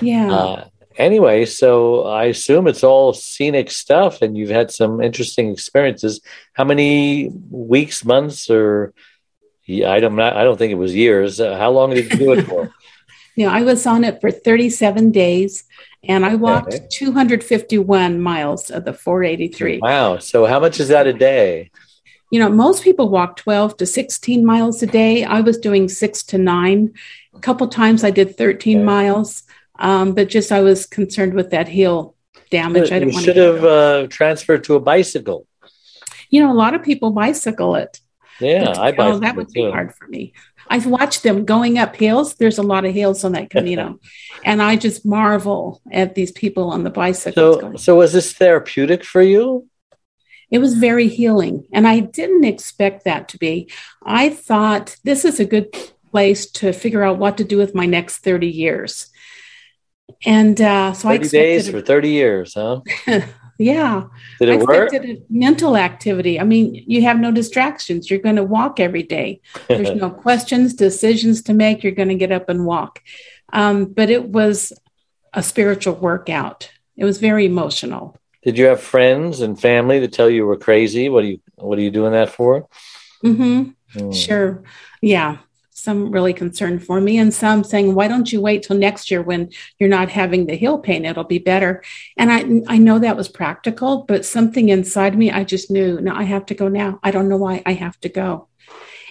yeah 0.00 0.30
uh, 0.30 0.68
anyway, 0.98 1.44
so 1.44 2.06
I 2.06 2.24
assume 2.24 2.66
it's 2.66 2.84
all 2.84 3.12
scenic 3.12 3.70
stuff, 3.70 4.22
and 4.22 4.36
you've 4.36 4.50
had 4.50 4.70
some 4.70 5.00
interesting 5.00 5.50
experiences. 5.50 6.20
How 6.54 6.64
many 6.64 7.30
weeks, 7.50 8.04
months, 8.04 8.50
or 8.50 8.92
I 9.68 10.00
don't 10.00 10.18
I 10.18 10.44
don't 10.44 10.56
think 10.56 10.72
it 10.72 10.76
was 10.76 10.94
years. 10.94 11.40
Uh, 11.40 11.56
how 11.56 11.70
long 11.70 11.90
did 11.90 12.10
you 12.10 12.18
do 12.18 12.32
it 12.32 12.42
for? 12.44 12.72
yeah, 13.36 13.50
I 13.50 13.62
was 13.62 13.86
on 13.86 14.02
it 14.02 14.20
for 14.20 14.30
37 14.30 15.12
days, 15.12 15.64
and 16.02 16.24
I 16.24 16.34
walked 16.34 16.74
okay. 16.74 16.86
251 16.90 18.20
miles 18.20 18.70
of 18.70 18.84
the 18.84 18.94
483. 18.94 19.78
Wow! 19.78 20.18
So 20.18 20.46
how 20.46 20.58
much 20.58 20.80
is 20.80 20.88
that 20.88 21.06
a 21.06 21.12
day? 21.12 21.70
You 22.30 22.40
know, 22.40 22.48
most 22.48 22.82
people 22.82 23.08
walk 23.08 23.36
12 23.36 23.76
to 23.76 23.86
16 23.86 24.44
miles 24.44 24.82
a 24.82 24.86
day. 24.86 25.24
I 25.24 25.40
was 25.40 25.58
doing 25.58 25.88
six 25.88 26.22
to 26.24 26.38
nine. 26.38 26.94
A 27.34 27.38
couple 27.38 27.68
times 27.68 28.02
I 28.02 28.10
did 28.10 28.36
13 28.36 28.78
okay. 28.78 28.84
miles. 28.84 29.44
Um, 29.78 30.14
but 30.14 30.28
just 30.28 30.50
I 30.50 30.60
was 30.60 30.86
concerned 30.86 31.34
with 31.34 31.50
that 31.50 31.68
heel 31.68 32.16
damage. 32.50 32.90
I 32.90 32.98
didn't 32.98 33.14
you 33.14 33.20
should 33.20 33.36
have 33.36 33.64
uh, 33.64 34.06
transferred 34.08 34.64
to 34.64 34.74
a 34.74 34.80
bicycle. 34.80 35.46
You 36.30 36.42
know, 36.42 36.52
a 36.52 36.54
lot 36.54 36.74
of 36.74 36.82
people 36.82 37.10
bicycle 37.10 37.74
it. 37.76 38.00
Yeah, 38.40 38.70
I 38.70 38.92
bicycle. 38.92 39.04
Oh, 39.04 39.18
that 39.20 39.36
would 39.36 39.48
too. 39.48 39.66
be 39.66 39.70
hard 39.70 39.94
for 39.94 40.08
me. 40.08 40.32
I've 40.68 40.86
watched 40.86 41.22
them 41.22 41.44
going 41.44 41.78
up 41.78 41.96
hills. 41.96 42.34
There's 42.34 42.58
a 42.58 42.62
lot 42.62 42.84
of 42.84 42.94
hills 42.94 43.24
on 43.24 43.32
that 43.32 43.50
Camino, 43.50 43.98
and 44.44 44.62
I 44.62 44.76
just 44.76 45.06
marvel 45.06 45.80
at 45.92 46.14
these 46.14 46.32
people 46.32 46.70
on 46.70 46.84
the 46.84 46.90
bicycles. 46.90 47.60
So, 47.60 47.76
so 47.76 47.96
was 47.96 48.12
this 48.12 48.32
therapeutic 48.32 49.04
for 49.04 49.22
you? 49.22 49.68
It 50.50 50.58
was 50.58 50.74
very 50.74 51.08
healing, 51.08 51.66
and 51.72 51.88
I 51.88 52.00
didn't 52.00 52.44
expect 52.44 53.04
that 53.04 53.28
to 53.28 53.38
be. 53.38 53.70
I 54.04 54.30
thought 54.30 54.96
this 55.04 55.24
is 55.24 55.40
a 55.40 55.44
good 55.44 55.74
place 56.10 56.50
to 56.50 56.72
figure 56.72 57.02
out 57.02 57.18
what 57.18 57.36
to 57.38 57.44
do 57.44 57.58
with 57.58 57.74
my 57.74 57.86
next 57.86 58.18
30 58.18 58.48
years 58.48 59.10
And 60.24 60.60
uh, 60.60 60.92
so 60.92 61.08
I 61.08 61.18
30 61.18 61.28
days 61.28 61.68
expected 61.68 61.80
for 61.80 61.86
30 61.86 62.10
years, 62.10 62.54
huh? 62.54 62.80
yeah. 63.58 64.04
Did 64.38 64.50
I 64.50 64.56
work? 64.56 64.92
a 64.92 65.22
mental 65.28 65.76
activity. 65.76 66.38
I 66.38 66.44
mean, 66.44 66.84
you 66.86 67.02
have 67.02 67.18
no 67.18 67.30
distractions. 67.30 68.10
You're 68.10 68.20
going 68.20 68.36
to 68.36 68.44
walk 68.44 68.80
every 68.80 69.02
day. 69.02 69.40
There's 69.68 69.94
no 69.94 70.10
questions, 70.10 70.74
decisions 70.74 71.42
to 71.42 71.54
make. 71.54 71.82
You're 71.82 71.92
going 71.92 72.08
to 72.08 72.14
get 72.14 72.32
up 72.32 72.48
and 72.48 72.66
walk. 72.66 73.02
Um, 73.52 73.86
but 73.86 74.10
it 74.10 74.28
was 74.28 74.72
a 75.32 75.42
spiritual 75.42 75.94
workout. 75.94 76.70
It 76.96 77.04
was 77.04 77.18
very 77.18 77.46
emotional. 77.46 78.16
Did 78.42 78.58
you 78.58 78.66
have 78.66 78.80
friends 78.80 79.40
and 79.40 79.60
family 79.60 79.98
that 80.00 80.12
tell 80.12 80.30
you 80.30 80.46
were 80.46 80.56
crazy? 80.56 81.08
What 81.08 81.24
are 81.24 81.28
you 81.28 81.40
What 81.56 81.78
are 81.78 81.82
you 81.82 81.90
doing 81.90 82.12
that 82.12 82.30
for? 82.30 82.68
hmm 83.22 83.70
Hmm. 83.92 84.10
Sure. 84.12 84.62
Yeah. 85.00 85.38
Some 85.78 86.10
really 86.10 86.32
concerned 86.32 86.82
for 86.84 87.02
me, 87.02 87.18
and 87.18 87.34
some 87.34 87.62
saying, 87.62 87.94
"Why 87.94 88.08
don't 88.08 88.32
you 88.32 88.40
wait 88.40 88.62
till 88.62 88.78
next 88.78 89.10
year 89.10 89.20
when 89.20 89.50
you're 89.78 89.90
not 89.90 90.08
having 90.08 90.46
the 90.46 90.56
heel 90.56 90.78
pain? 90.78 91.04
It'll 91.04 91.24
be 91.24 91.38
better." 91.38 91.82
And 92.16 92.32
I, 92.32 92.74
I 92.74 92.78
know 92.78 92.98
that 92.98 93.16
was 93.16 93.28
practical, 93.28 94.04
but 94.08 94.24
something 94.24 94.70
inside 94.70 95.18
me, 95.18 95.30
I 95.30 95.44
just 95.44 95.70
knew, 95.70 96.00
no, 96.00 96.14
I 96.14 96.22
have 96.22 96.46
to 96.46 96.54
go 96.54 96.68
now. 96.68 96.98
I 97.02 97.10
don't 97.10 97.28
know 97.28 97.36
why 97.36 97.62
I 97.66 97.74
have 97.74 98.00
to 98.00 98.08
go. 98.08 98.48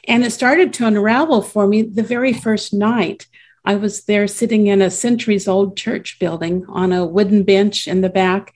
And 0.08 0.26
it 0.26 0.32
started 0.32 0.74
to 0.74 0.88
unravel 0.88 1.44
for 1.44 1.68
me 1.68 1.84
the 1.84 2.04
very 2.04 2.34
first 2.34 2.74
night. 2.74 3.28
I 3.64 3.76
was 3.76 4.06
there 4.06 4.28
sitting 4.28 4.66
in 4.66 4.82
a 4.82 4.90
centuries 4.90 5.48
old 5.48 5.78
church 5.78 6.18
building 6.20 6.66
on 6.68 6.92
a 6.92 7.06
wooden 7.06 7.44
bench 7.44 7.88
in 7.88 8.02
the 8.02 8.10
back. 8.10 8.54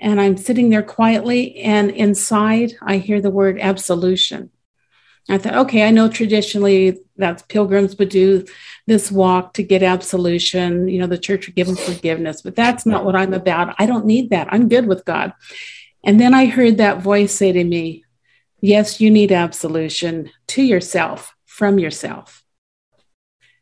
And 0.00 0.18
I'm 0.18 0.38
sitting 0.38 0.70
there 0.70 0.82
quietly, 0.82 1.56
and 1.56 1.90
inside 1.90 2.72
I 2.80 2.96
hear 2.96 3.20
the 3.20 3.30
word 3.30 3.58
absolution. 3.60 4.50
I 5.28 5.38
thought, 5.38 5.54
okay, 5.54 5.86
I 5.86 5.90
know 5.90 6.08
traditionally 6.08 7.00
that 7.16 7.48
pilgrims 7.48 7.96
would 7.98 8.10
do 8.10 8.44
this 8.86 9.10
walk 9.10 9.54
to 9.54 9.62
get 9.62 9.82
absolution. 9.82 10.88
You 10.88 11.00
know, 11.00 11.06
the 11.06 11.16
church 11.16 11.46
would 11.46 11.56
give 11.56 11.66
them 11.66 11.76
forgiveness, 11.76 12.42
but 12.42 12.56
that's 12.56 12.84
not 12.84 13.04
what 13.04 13.16
I'm 13.16 13.32
about. 13.32 13.74
I 13.78 13.86
don't 13.86 14.04
need 14.04 14.30
that. 14.30 14.48
I'm 14.50 14.68
good 14.68 14.86
with 14.86 15.04
God. 15.04 15.32
And 16.04 16.20
then 16.20 16.34
I 16.34 16.46
heard 16.46 16.76
that 16.76 17.00
voice 17.00 17.32
say 17.32 17.52
to 17.52 17.64
me, 17.64 18.04
Yes, 18.60 18.98
you 18.98 19.10
need 19.10 19.30
absolution 19.30 20.30
to 20.48 20.62
yourself, 20.62 21.34
from 21.44 21.78
yourself. 21.78 22.42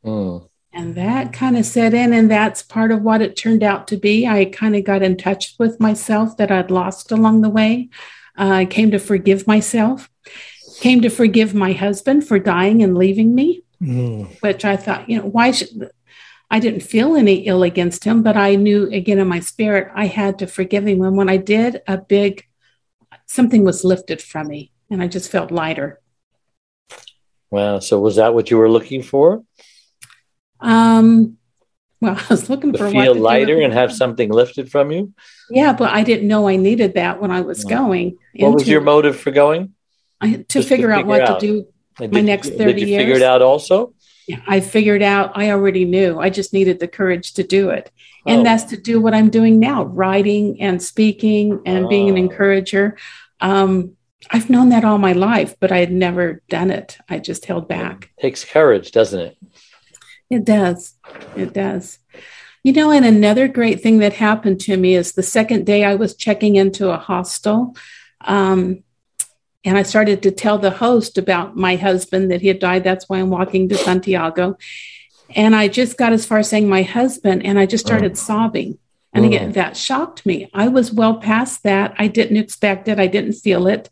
Hmm. 0.05 0.39
And 0.73 0.95
that 0.95 1.33
kind 1.33 1.59
of 1.59 1.67
set 1.67 1.93
in, 1.93 2.13
and 2.13 2.31
that's 2.31 2.63
part 2.63 2.93
of 2.93 3.03
what 3.03 3.21
it 3.21 3.37
turned 3.37 3.63
out 3.63 3.89
to 3.89 3.97
be. 3.97 4.27
I 4.27 4.47
kind 4.47 4.75
of 4.75 4.85
got 4.85 5.03
in 5.03 5.17
touch 5.17 5.55
with 5.59 5.81
myself 5.81 6.37
that 6.37 6.51
I'd 6.51 6.71
lost 6.71 7.13
along 7.13 7.43
the 7.43 7.51
way. 7.51 7.91
Uh, 8.39 8.51
I 8.51 8.65
came 8.65 8.91
to 8.93 8.99
forgive 8.99 9.47
myself, 9.47 10.09
came 10.83 11.01
to 11.03 11.09
forgive 11.09 11.55
my 11.55 11.73
husband 11.73 12.27
for 12.27 12.39
dying 12.41 12.83
and 12.83 12.99
leaving 12.99 13.35
me, 13.35 13.63
Hmm. 13.79 14.25
which 14.41 14.65
I 14.65 14.77
thought, 14.77 15.09
you 15.09 15.19
know, 15.19 15.27
why 15.37 15.53
should 15.53 15.91
I 16.51 16.59
didn't 16.59 16.83
feel 16.83 17.15
any 17.17 17.37
ill 17.51 17.63
against 17.63 18.05
him, 18.05 18.23
but 18.23 18.37
I 18.37 18.57
knew 18.57 18.91
again 18.91 19.19
in 19.21 19.29
my 19.29 19.41
spirit 19.41 19.91
I 19.95 20.07
had 20.07 20.41
to 20.41 20.47
forgive 20.47 20.87
him. 20.87 21.01
And 21.03 21.17
when 21.17 21.29
I 21.29 21.39
did, 21.39 21.81
a 21.87 21.97
big 21.97 22.45
something 23.27 23.65
was 23.65 23.85
lifted 23.85 24.21
from 24.21 24.49
me, 24.49 24.73
and 24.91 25.01
I 25.03 25.07
just 25.07 25.31
felt 25.31 25.51
lighter. 25.51 26.01
Wow. 27.51 27.79
So 27.79 28.01
was 28.01 28.17
that 28.17 28.35
what 28.35 28.51
you 28.51 28.59
were 28.59 28.69
looking 28.77 29.03
for? 29.03 29.45
Um, 30.61 31.39
well, 32.01 32.17
I 32.23 32.27
was 32.29 32.51
looking 32.51 32.73
To 32.73 32.79
for 32.79 32.85
what 32.87 32.93
feel 33.05 33.15
to 33.15 33.21
lighter 33.21 33.61
and 33.61 33.73
have 33.73 33.93
something 33.93 34.31
lifted 34.31 34.71
from 34.71 34.91
you? 34.91 35.15
Yeah, 35.49 35.73
but 35.73 35.91
I 35.93 36.03
didn't 36.03 36.29
know 36.29 36.49
I 36.49 36.57
needed 36.57 36.95
that 36.95 37.21
when 37.21 37.31
I 37.31 37.41
was 37.43 37.65
Mm. 37.65 37.69
going. 37.69 38.19
What 38.41 38.55
was 38.55 38.69
your 38.69 38.81
motive 38.81 39.17
for 39.17 39.31
going? 39.31 39.75
I, 40.23 40.33
to 40.33 40.37
Just 40.39 40.51
to 40.51 40.63
figure 40.63 40.91
out 40.93 40.99
figure 41.01 41.09
what 41.09 41.23
out. 41.23 41.41
to 41.41 41.47
do. 41.47 41.67
And 42.01 42.13
My 42.13 42.21
did- 42.21 42.27
next 42.27 42.49
Did 42.51 42.59
30 42.59 42.81
you 42.81 42.87
figure 42.87 43.07
years. 43.09 43.19
it 43.19 43.25
out 43.25 43.43
also? 43.43 43.93
Yeah, 44.27 44.41
I 44.47 44.61
figured 44.61 45.03
out. 45.03 45.33
I 45.35 45.51
already 45.51 45.85
knew. 45.85 46.19
I 46.21 46.31
just 46.31 46.53
needed 46.53 46.79
the 46.81 46.89
courage 46.89 47.35
to 47.35 47.43
do 47.43 47.71
it, 47.71 47.91
and 48.27 48.41
Oh. 48.41 48.45
that's 48.45 48.65
to 48.65 48.77
do 48.77 49.01
what 49.01 49.15
I'm 49.15 49.31
doing 49.31 49.59
now: 49.59 49.83
writing 49.85 50.61
and 50.61 50.81
speaking 50.81 51.61
and 51.67 51.89
being 51.89 52.09
an 52.09 52.15
Oh. 52.15 52.19
encourager. 52.19 52.97
Um, 53.41 53.93
I've 54.31 54.49
known 54.49 54.69
that 54.69 54.85
all 54.85 54.99
my 54.99 55.13
life, 55.13 55.57
but 55.59 55.73
I 55.73 55.79
had 55.79 55.91
never 55.93 56.41
done 56.49 56.71
it. 56.71 56.97
I 57.09 57.19
just 57.19 57.47
held 57.47 57.67
back. 57.67 58.11
Takes 58.21 58.45
courage, 58.45 58.93
doesn't 58.93 59.19
it? 59.21 59.37
It 60.31 60.45
does. 60.45 60.95
It 61.37 61.53
does. 61.53 61.99
You 62.63 62.73
know, 62.73 62.93
and 62.93 63.05
another 63.05 63.49
great 63.49 63.83
thing 63.83 63.99
that 63.99 64.13
happened 64.15 64.61
to 64.61 64.77
me 64.77 64.95
is 64.95 65.13
the 65.13 65.23
second 65.25 65.67
day 65.67 65.83
I 65.85 65.97
was 65.97 66.15
checking 66.15 66.55
into 66.55 66.91
a 66.91 66.97
hostel. 66.97 67.75
Um, 68.25 68.85
and 69.65 69.79
I 69.79 69.83
started 69.83 70.23
to 70.23 70.31
tell 70.31 70.59
the 70.59 70.71
host 70.71 71.19
about 71.19 71.57
my 71.57 71.77
husband 71.77 72.31
that 72.31 72.41
he 72.41 72.49
had 72.49 72.59
died. 72.59 72.85
That's 72.85 73.09
why 73.09 73.19
I'm 73.19 73.31
walking 73.31 73.69
to 73.69 73.77
Santiago. 73.77 74.57
And 75.35 75.55
I 75.57 75.69
just 75.69 75.97
got 75.97 76.13
as 76.13 76.27
far 76.27 76.39
as 76.39 76.49
saying 76.49 76.69
my 76.69 76.83
husband, 76.83 77.47
and 77.47 77.59
I 77.59 77.67
just 77.67 77.87
started 77.87 78.19
sobbing. 78.19 78.79
And 79.15 79.25
again, 79.25 79.51
Mm. 79.51 79.55
that 79.55 79.77
shocked 79.77 80.25
me. 80.25 80.49
I 80.55 80.69
was 80.69 80.93
well 80.93 81.17
past 81.17 81.63
that. 81.65 81.95
I 81.99 82.09
didn't 82.09 82.39
expect 82.39 82.89
it, 82.89 82.99
I 82.99 83.07
didn't 83.07 83.35
feel 83.35 83.67
it. 83.67 83.89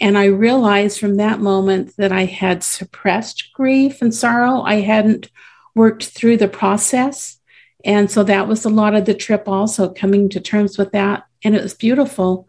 And 0.00 0.18
I 0.18 0.24
realized 0.26 0.98
from 0.98 1.16
that 1.16 1.40
moment 1.40 1.96
that 1.98 2.10
I 2.12 2.24
had 2.24 2.64
suppressed 2.64 3.50
grief 3.52 4.00
and 4.02 4.12
sorrow. 4.14 4.62
I 4.62 4.76
hadn't 4.80 5.28
worked 5.74 6.06
through 6.06 6.38
the 6.38 6.48
process. 6.48 7.38
And 7.84 8.10
so 8.10 8.24
that 8.24 8.48
was 8.48 8.64
a 8.64 8.70
lot 8.70 8.94
of 8.94 9.04
the 9.04 9.14
trip, 9.14 9.48
also 9.48 9.88
coming 9.88 10.28
to 10.30 10.40
terms 10.40 10.78
with 10.78 10.92
that. 10.92 11.24
And 11.44 11.54
it 11.54 11.62
was 11.62 11.74
beautiful. 11.74 12.48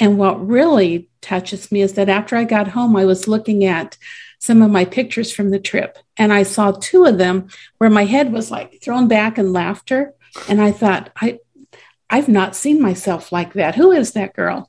And 0.00 0.18
what 0.18 0.46
really 0.46 1.08
touches 1.20 1.70
me 1.70 1.82
is 1.82 1.94
that 1.94 2.08
after 2.08 2.36
I 2.36 2.44
got 2.44 2.68
home, 2.68 2.96
I 2.96 3.04
was 3.04 3.28
looking 3.28 3.64
at 3.64 3.96
some 4.38 4.62
of 4.62 4.70
my 4.70 4.84
pictures 4.84 5.32
from 5.32 5.50
the 5.50 5.60
trip. 5.60 5.98
And 6.16 6.32
I 6.32 6.42
saw 6.42 6.72
two 6.72 7.04
of 7.04 7.18
them 7.18 7.48
where 7.78 7.90
my 7.90 8.04
head 8.04 8.32
was 8.32 8.50
like 8.50 8.80
thrown 8.82 9.06
back 9.06 9.38
in 9.38 9.52
laughter. 9.52 10.14
And 10.48 10.60
I 10.60 10.72
thought, 10.72 11.10
I, 11.20 11.38
I've 12.10 12.28
not 12.28 12.56
seen 12.56 12.80
myself 12.80 13.32
like 13.32 13.52
that. 13.52 13.74
Who 13.74 13.92
is 13.92 14.12
that 14.12 14.34
girl? 14.34 14.68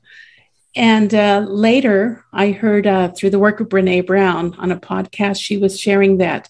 And 0.76 1.14
uh, 1.14 1.44
later, 1.48 2.24
I 2.32 2.50
heard 2.50 2.86
uh, 2.86 3.08
through 3.08 3.30
the 3.30 3.38
work 3.38 3.60
of 3.60 3.68
Brene 3.68 4.06
Brown 4.06 4.54
on 4.58 4.72
a 4.72 4.78
podcast, 4.78 5.40
she 5.40 5.56
was 5.56 5.78
sharing 5.78 6.18
that 6.18 6.48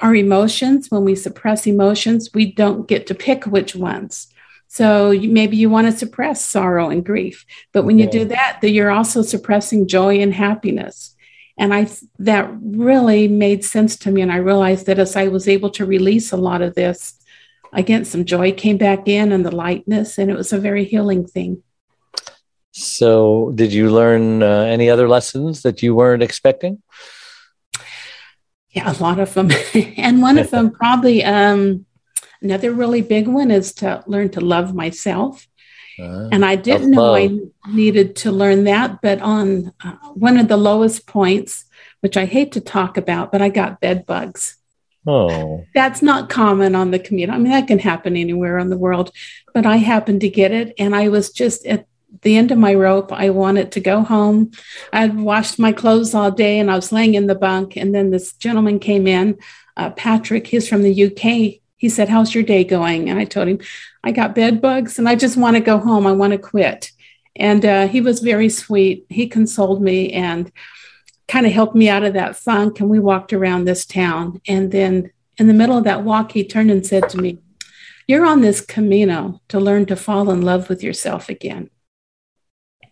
our 0.00 0.14
emotions, 0.14 0.90
when 0.90 1.04
we 1.04 1.14
suppress 1.14 1.66
emotions, 1.66 2.30
we 2.34 2.52
don't 2.52 2.88
get 2.88 3.06
to 3.06 3.14
pick 3.14 3.44
which 3.44 3.74
ones. 3.74 4.28
So 4.72 5.10
you, 5.10 5.30
maybe 5.30 5.56
you 5.56 5.68
want 5.68 5.88
to 5.88 5.98
suppress 5.98 6.44
sorrow 6.44 6.90
and 6.90 7.04
grief, 7.04 7.44
but 7.72 7.82
when 7.82 7.98
you 7.98 8.08
do 8.08 8.24
that, 8.26 8.60
then 8.62 8.72
you're 8.72 8.92
also 8.92 9.20
suppressing 9.20 9.88
joy 9.88 10.20
and 10.20 10.32
happiness. 10.32 11.16
And 11.58 11.74
I 11.74 11.88
that 12.20 12.48
really 12.62 13.26
made 13.26 13.64
sense 13.64 13.96
to 13.96 14.12
me, 14.12 14.22
and 14.22 14.30
I 14.30 14.36
realized 14.36 14.86
that 14.86 15.00
as 15.00 15.16
I 15.16 15.26
was 15.26 15.48
able 15.48 15.70
to 15.70 15.84
release 15.84 16.30
a 16.30 16.36
lot 16.36 16.62
of 16.62 16.76
this, 16.76 17.20
again, 17.72 18.04
some 18.04 18.24
joy 18.24 18.52
came 18.52 18.76
back 18.76 19.08
in 19.08 19.32
and 19.32 19.44
the 19.44 19.54
lightness, 19.54 20.18
and 20.18 20.30
it 20.30 20.36
was 20.36 20.52
a 20.52 20.58
very 20.58 20.84
healing 20.84 21.26
thing. 21.26 21.64
So, 22.70 23.50
did 23.56 23.72
you 23.72 23.90
learn 23.90 24.44
uh, 24.44 24.60
any 24.70 24.88
other 24.88 25.08
lessons 25.08 25.62
that 25.62 25.82
you 25.82 25.96
weren't 25.96 26.22
expecting? 26.22 26.80
Yeah, 28.70 28.92
a 28.92 29.02
lot 29.02 29.18
of 29.18 29.34
them. 29.34 29.50
and 29.96 30.22
one 30.22 30.38
of 30.38 30.50
them, 30.50 30.70
probably 30.70 31.24
um, 31.24 31.86
another 32.42 32.72
really 32.72 33.02
big 33.02 33.28
one, 33.28 33.50
is 33.50 33.72
to 33.74 34.02
learn 34.06 34.30
to 34.30 34.40
love 34.40 34.74
myself. 34.74 35.46
Uh, 35.98 36.28
And 36.32 36.44
I 36.44 36.56
didn't 36.56 36.92
know 36.92 37.14
I 37.14 37.38
needed 37.68 38.16
to 38.16 38.32
learn 38.32 38.64
that. 38.64 39.00
But 39.02 39.20
on 39.20 39.72
uh, 39.84 39.96
one 40.14 40.38
of 40.38 40.48
the 40.48 40.56
lowest 40.56 41.06
points, 41.06 41.64
which 42.00 42.16
I 42.16 42.24
hate 42.24 42.52
to 42.52 42.60
talk 42.60 42.96
about, 42.96 43.30
but 43.32 43.42
I 43.42 43.48
got 43.50 43.80
bed 43.80 44.06
bugs. 44.06 44.56
oh, 45.06 45.64
That's 45.74 46.00
not 46.02 46.30
common 46.30 46.74
on 46.74 46.90
the 46.90 46.98
commute. 46.98 47.30
I 47.30 47.36
mean, 47.38 47.52
that 47.52 47.68
can 47.68 47.78
happen 47.78 48.16
anywhere 48.16 48.58
in 48.58 48.70
the 48.70 48.78
world, 48.78 49.10
but 49.54 49.66
I 49.66 49.76
happened 49.76 50.20
to 50.22 50.28
get 50.28 50.52
it. 50.52 50.74
And 50.78 50.94
I 50.94 51.08
was 51.08 51.30
just 51.32 51.66
at 51.66 51.86
the 52.22 52.36
end 52.36 52.50
of 52.50 52.58
my 52.58 52.74
rope. 52.74 53.12
I 53.12 53.30
wanted 53.30 53.72
to 53.72 53.80
go 53.80 54.02
home. 54.02 54.50
I'd 54.92 55.18
washed 55.18 55.58
my 55.58 55.72
clothes 55.72 56.14
all 56.14 56.30
day 56.30 56.58
and 56.58 56.70
I 56.70 56.76
was 56.76 56.92
laying 56.92 57.14
in 57.14 57.26
the 57.26 57.34
bunk. 57.34 57.76
And 57.76 57.94
then 57.94 58.10
this 58.10 58.32
gentleman 58.32 58.78
came 58.78 59.06
in, 59.06 59.38
uh, 59.76 59.90
Patrick, 59.90 60.46
he's 60.46 60.68
from 60.68 60.82
the 60.82 61.04
UK. 61.04 61.59
He 61.80 61.88
said, 61.88 62.10
How's 62.10 62.34
your 62.34 62.44
day 62.44 62.62
going? 62.62 63.08
And 63.08 63.18
I 63.18 63.24
told 63.24 63.48
him, 63.48 63.58
I 64.04 64.12
got 64.12 64.34
bed 64.34 64.60
bugs 64.60 64.98
and 64.98 65.08
I 65.08 65.16
just 65.16 65.38
want 65.38 65.56
to 65.56 65.62
go 65.62 65.78
home. 65.78 66.06
I 66.06 66.12
want 66.12 66.32
to 66.32 66.38
quit. 66.38 66.92
And 67.34 67.64
uh, 67.64 67.88
he 67.88 68.02
was 68.02 68.20
very 68.20 68.50
sweet. 68.50 69.06
He 69.08 69.26
consoled 69.26 69.80
me 69.80 70.12
and 70.12 70.52
kind 71.26 71.46
of 71.46 71.52
helped 71.52 71.74
me 71.74 71.88
out 71.88 72.04
of 72.04 72.12
that 72.12 72.36
funk. 72.36 72.80
And 72.80 72.90
we 72.90 72.98
walked 72.98 73.32
around 73.32 73.64
this 73.64 73.86
town. 73.86 74.42
And 74.46 74.70
then 74.70 75.10
in 75.38 75.46
the 75.46 75.54
middle 75.54 75.78
of 75.78 75.84
that 75.84 76.04
walk, 76.04 76.32
he 76.32 76.44
turned 76.44 76.70
and 76.70 76.86
said 76.86 77.08
to 77.08 77.18
me, 77.18 77.38
You're 78.06 78.26
on 78.26 78.42
this 78.42 78.60
Camino 78.60 79.40
to 79.48 79.58
learn 79.58 79.86
to 79.86 79.96
fall 79.96 80.30
in 80.30 80.42
love 80.42 80.68
with 80.68 80.82
yourself 80.82 81.30
again. 81.30 81.70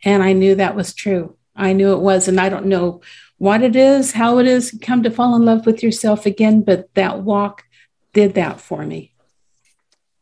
And 0.02 0.22
I 0.22 0.32
knew 0.32 0.54
that 0.54 0.76
was 0.76 0.94
true. 0.94 1.36
I 1.54 1.74
knew 1.74 1.92
it 1.92 2.00
was. 2.00 2.26
And 2.26 2.40
I 2.40 2.48
don't 2.48 2.66
know 2.66 3.02
what 3.36 3.62
it 3.62 3.76
is, 3.76 4.12
how 4.12 4.38
it 4.38 4.46
is, 4.46 4.78
come 4.80 5.02
to 5.02 5.10
fall 5.10 5.36
in 5.36 5.44
love 5.44 5.66
with 5.66 5.82
yourself 5.82 6.24
again. 6.24 6.62
But 6.62 6.88
that 6.94 7.20
walk 7.20 7.64
did 8.12 8.34
that 8.34 8.60
for 8.60 8.84
me. 8.84 9.12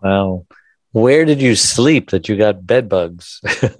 wow. 0.02 0.46
Where 0.92 1.26
did 1.26 1.42
you 1.42 1.56
sleep 1.56 2.10
that 2.10 2.26
you 2.26 2.36
got 2.36 2.66
bed 2.66 2.88
bugs? 2.88 3.42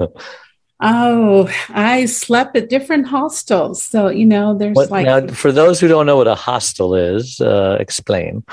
Oh, 0.80 1.48
I 1.70 2.04
slept 2.04 2.54
at 2.56 2.68
different 2.68 3.06
hostels. 3.06 3.82
So, 3.82 4.08
you 4.08 4.26
know, 4.26 4.56
there's 4.56 4.74
what, 4.74 4.90
like, 4.90 5.06
now, 5.06 5.26
for 5.28 5.50
those 5.50 5.80
who 5.80 5.88
don't 5.88 6.04
know 6.04 6.18
what 6.18 6.28
a 6.28 6.34
hostel 6.34 6.94
is, 6.94 7.40
uh, 7.40 7.78
explain. 7.80 8.44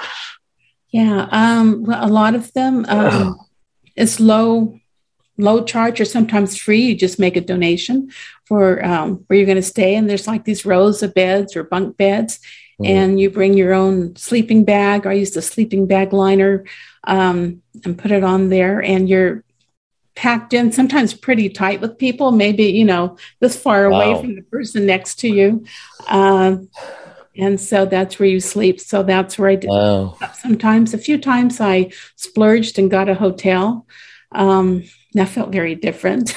Yeah, 0.89 1.27
um, 1.31 1.83
well, 1.83 2.05
a 2.05 2.07
lot 2.07 2.35
of 2.35 2.53
them 2.53 2.85
um, 2.87 3.37
it's 3.95 4.19
low 4.19 4.79
low 5.37 5.63
charge 5.63 5.99
or 5.99 6.05
sometimes 6.05 6.55
free. 6.55 6.81
You 6.81 6.95
just 6.95 7.19
make 7.19 7.35
a 7.35 7.41
donation 7.41 8.11
for 8.45 8.85
um, 8.85 9.23
where 9.27 9.37
you're 9.37 9.47
going 9.47 9.55
to 9.57 9.61
stay, 9.61 9.95
and 9.95 10.09
there's 10.09 10.27
like 10.27 10.45
these 10.45 10.65
rows 10.65 11.03
of 11.03 11.13
beds 11.13 11.55
or 11.55 11.63
bunk 11.63 11.97
beds, 11.97 12.39
mm. 12.81 12.87
and 12.87 13.19
you 13.19 13.29
bring 13.29 13.53
your 13.53 13.73
own 13.73 14.15
sleeping 14.15 14.63
bag. 14.63 15.05
I 15.05 15.13
used 15.13 15.37
a 15.37 15.41
sleeping 15.41 15.87
bag 15.87 16.13
liner 16.13 16.65
um, 17.05 17.61
and 17.83 17.97
put 17.97 18.11
it 18.11 18.23
on 18.23 18.49
there, 18.49 18.81
and 18.81 19.09
you're 19.09 19.43
packed 20.15 20.53
in 20.53 20.71
sometimes 20.71 21.11
pretty 21.11 21.49
tight 21.49 21.81
with 21.81 21.97
people 21.97 22.29
maybe 22.29 22.65
you 22.65 22.85
know 22.85 23.17
this 23.39 23.57
far 23.57 23.89
wow. 23.89 23.99
away 23.99 24.21
from 24.21 24.35
the 24.35 24.43
person 24.43 24.85
next 24.85 25.15
to 25.15 25.27
you 25.27 25.65
um, 26.07 26.69
and 27.35 27.59
so 27.59 27.85
that's 27.85 28.19
where 28.19 28.29
you 28.29 28.39
sleep. 28.39 28.79
So 28.79 29.03
that's 29.03 29.37
where 29.37 29.49
I 29.49 29.55
did. 29.55 29.69
Wow. 29.69 30.17
Sometimes, 30.33 30.93
a 30.93 30.97
few 30.97 31.17
times, 31.17 31.59
I 31.59 31.91
splurged 32.15 32.77
and 32.77 32.91
got 32.91 33.09
a 33.09 33.15
hotel. 33.15 33.87
Um, 34.31 34.83
that 35.13 35.29
felt 35.29 35.51
very 35.51 35.75
different. 35.75 36.35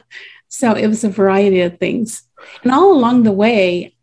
so 0.48 0.72
it 0.72 0.86
was 0.86 1.04
a 1.04 1.10
variety 1.10 1.60
of 1.60 1.78
things, 1.78 2.22
and 2.62 2.72
all 2.72 2.92
along 2.92 3.22
the 3.22 3.32
way, 3.32 3.94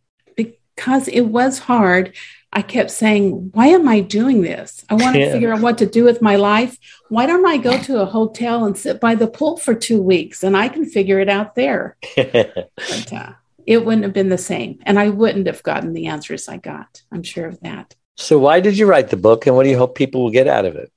because 0.75 1.08
it 1.08 1.22
was 1.22 1.60
hard. 1.60 2.15
I 2.51 2.62
kept 2.62 2.91
saying, 2.91 3.51
Why 3.53 3.67
am 3.67 3.88
I 3.88 4.00
doing 4.00 4.41
this? 4.41 4.86
I 4.89 4.94
want 4.94 5.15
to 5.15 5.22
yeah. 5.22 5.32
figure 5.32 5.53
out 5.53 5.62
what 5.62 5.77
to 5.79 5.86
do 5.86 6.03
with 6.03 6.22
my 6.22 6.38
life. 6.38 6.77
Why 7.10 7.25
don't 7.25 7.46
I 7.46 7.58
go 7.58 7.77
to 7.77 8.01
a 8.01 8.05
hotel 8.05 8.65
and 8.65 8.77
sit 8.77 9.01
by 9.01 9.15
the 9.15 9.27
pool 9.27 9.58
for 9.58 9.75
two 9.75 10.01
weeks 10.01 10.44
and 10.44 10.55
I 10.55 10.70
can 10.70 10.86
figure 10.86 11.20
it 11.20 11.29
out 11.29 11.55
there? 11.55 11.98
but, 12.15 13.13
uh, 13.13 13.34
it 13.65 13.84
wouldn't 13.84 14.03
have 14.03 14.13
been 14.13 14.29
the 14.29 14.38
same. 14.38 14.79
And 14.84 14.98
I 14.98 15.10
wouldn't 15.10 15.48
have 15.48 15.63
gotten 15.63 15.94
the 15.94 16.08
answers 16.08 16.48
I 16.48 16.58
got. 16.58 17.01
I'm 17.12 17.24
sure 17.24 17.48
of 17.48 17.60
that. 17.62 17.96
So, 18.15 18.39
why 18.39 18.62
did 18.62 18.77
you 18.77 18.86
write 18.86 19.10
the 19.10 19.17
book 19.17 19.48
and 19.48 19.55
what 19.55 19.63
do 19.63 19.70
you 19.70 19.77
hope 19.77 19.96
people 19.96 20.24
will 20.24 20.32
get 20.32 20.48
out 20.48 20.65
of 20.65 20.75
it? 20.75 20.91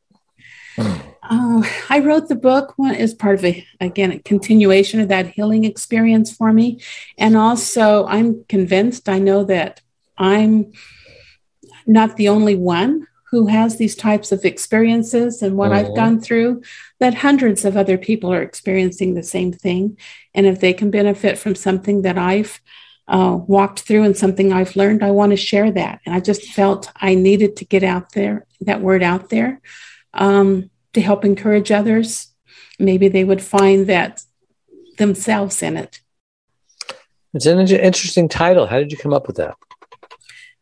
Uh, 1.31 1.63
I 1.91 1.99
wrote 1.99 2.29
the 2.29 2.35
book 2.35 2.75
as 2.97 3.13
part 3.13 3.39
of 3.39 3.45
a, 3.45 3.67
again, 3.81 4.13
a 4.13 4.19
continuation 4.19 5.01
of 5.01 5.09
that 5.09 5.29
healing 5.29 5.65
experience 5.65 6.35
for 6.35 6.53
me. 6.53 6.81
And 7.19 7.37
also, 7.37 8.07
I'm 8.07 8.45
convinced, 8.45 9.09
I 9.09 9.19
know 9.19 9.45
that 9.45 9.83
I'm 10.17 10.73
not 11.87 12.17
the 12.17 12.31
only 12.31 12.55
one 12.55 13.07
who 13.31 13.47
has 13.49 13.77
these 13.77 13.95
types 13.95 14.33
of 14.33 14.47
experiences 14.47 15.43
and 15.43 15.55
what 15.55 15.71
I've 15.71 15.95
gone 15.95 16.19
through, 16.19 16.63
that 16.99 17.13
hundreds 17.13 17.67
of 17.67 17.77
other 17.77 17.99
people 17.99 18.33
are 18.33 18.41
experiencing 18.41 19.13
the 19.13 19.23
same 19.23 19.53
thing. 19.53 19.99
And 20.33 20.47
if 20.47 20.61
they 20.61 20.73
can 20.73 20.91
benefit 20.91 21.39
from 21.39 21.55
something 21.55 22.03
that 22.03 22.17
I've 22.17 22.59
uh, 23.07 23.39
walked 23.47 23.81
through 23.81 24.05
and 24.05 24.17
something 24.17 24.51
I've 24.51 24.77
learned, 24.77 25.05
I 25.05 25.11
want 25.11 25.33
to 25.33 25.37
share 25.37 25.71
that. 25.73 26.01
And 26.07 26.15
I 26.15 26.21
just 26.21 26.45
felt 26.53 26.91
I 26.97 27.15
needed 27.15 27.57
to 27.57 27.67
get 27.67 27.85
out 27.85 28.13
there, 28.13 28.47
that 28.63 28.81
word 28.81 29.03
out 29.03 29.29
there, 29.29 29.61
um, 30.15 30.71
to 30.95 31.01
help 31.01 31.25
encourage 31.25 31.71
others. 31.71 32.29
Maybe 32.79 33.09
they 33.09 33.25
would 33.25 33.43
find 33.43 33.87
that 33.87 34.23
themselves 34.99 35.63
in 35.63 35.77
it. 35.77 36.01
It's 37.35 37.47
an 37.47 37.61
interesting 37.61 38.29
title. 38.29 38.67
How 38.67 38.79
did 38.79 38.91
you 38.91 38.99
come 38.99 39.13
up 39.13 39.27
with 39.27 39.37
that? 39.37 39.57